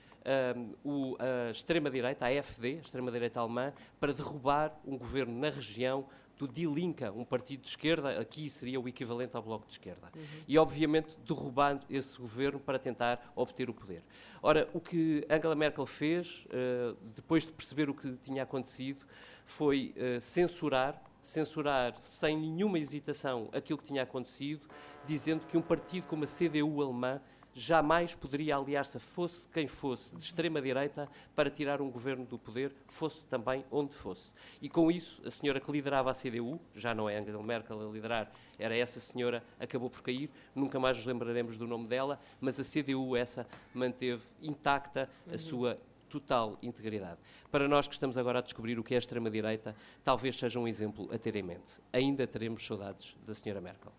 [0.84, 6.06] o- a extrema-direita, a AfD, a extrema-direita alemã, para derrubar um governo na região
[6.42, 10.12] do Die Linke, um partido de esquerda, aqui seria o equivalente ao Bloco de Esquerda.
[10.48, 14.04] E, obviamente, derrubando esse governo para tentar obter o poder.
[14.42, 19.06] Ora, o que Angela Merkel fez, eh, depois de perceber o que tinha acontecido,
[19.46, 24.68] foi eh, censurar censurar sem nenhuma hesitação aquilo que tinha acontecido,
[25.06, 27.22] dizendo que um partido como a CDU alemã
[27.54, 33.26] jamais poderia aliar-se, fosse quem fosse, de extrema-direita, para tirar um governo do poder, fosse
[33.26, 34.34] também onde fosse.
[34.62, 37.92] E com isso, a senhora que liderava a CDU, já não é Angela Merkel a
[37.92, 42.60] liderar, era essa senhora, acabou por cair, nunca mais nos lembraremos do nome dela, mas
[42.60, 45.78] a CDU, essa, manteve intacta a sua
[46.12, 47.18] total integridade.
[47.50, 49.74] Para nós que estamos agora a descobrir o que é a extrema-direita,
[50.04, 51.80] talvez seja um exemplo a ter em mente.
[51.94, 53.94] Ainda teremos saudades da senhora Merkel.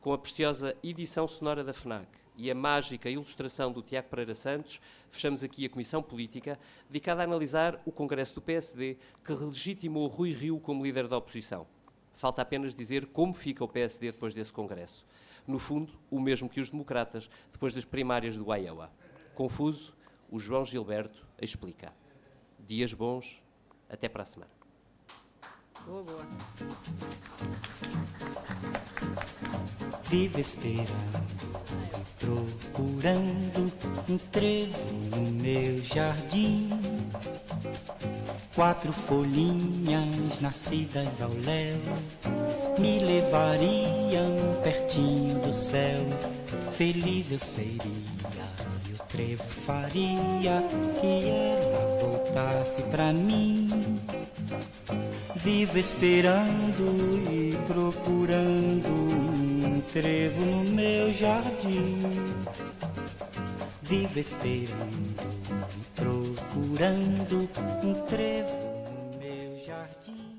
[0.00, 4.80] Com a preciosa edição sonora da FNAC e a mágica ilustração do Tiago Pereira Santos,
[5.10, 6.58] fechamos aqui a Comissão Política,
[6.88, 11.66] dedicada a analisar o Congresso do PSD, que legitimou Rui Rio como líder da oposição.
[12.14, 15.04] Falta apenas dizer como fica o PSD depois desse Congresso.
[15.46, 18.90] No fundo, o mesmo que os democratas depois das primárias do Iowa.
[19.34, 19.94] Confuso,
[20.30, 21.92] o João Gilberto explica.
[22.58, 23.42] Dias bons,
[23.88, 24.52] até para a semana.
[25.84, 26.26] Boa, boa.
[30.04, 30.86] Vivo esperando,
[32.22, 33.72] procurando
[34.08, 36.68] um trevo no meu jardim.
[38.54, 41.78] Quatro folhinhas nascidas ao léu
[42.78, 46.00] me levariam pertinho do céu.
[46.72, 47.80] Feliz eu seria
[48.88, 50.62] e o trevo faria
[51.00, 53.68] que ela voltasse pra mim.
[55.36, 59.31] Vivo esperando e procurando
[59.82, 62.00] trevo no meu jardim.
[63.82, 65.62] Vivo esperando
[65.94, 67.48] procurando
[67.84, 68.52] um trevo
[68.88, 70.31] no meu jardim.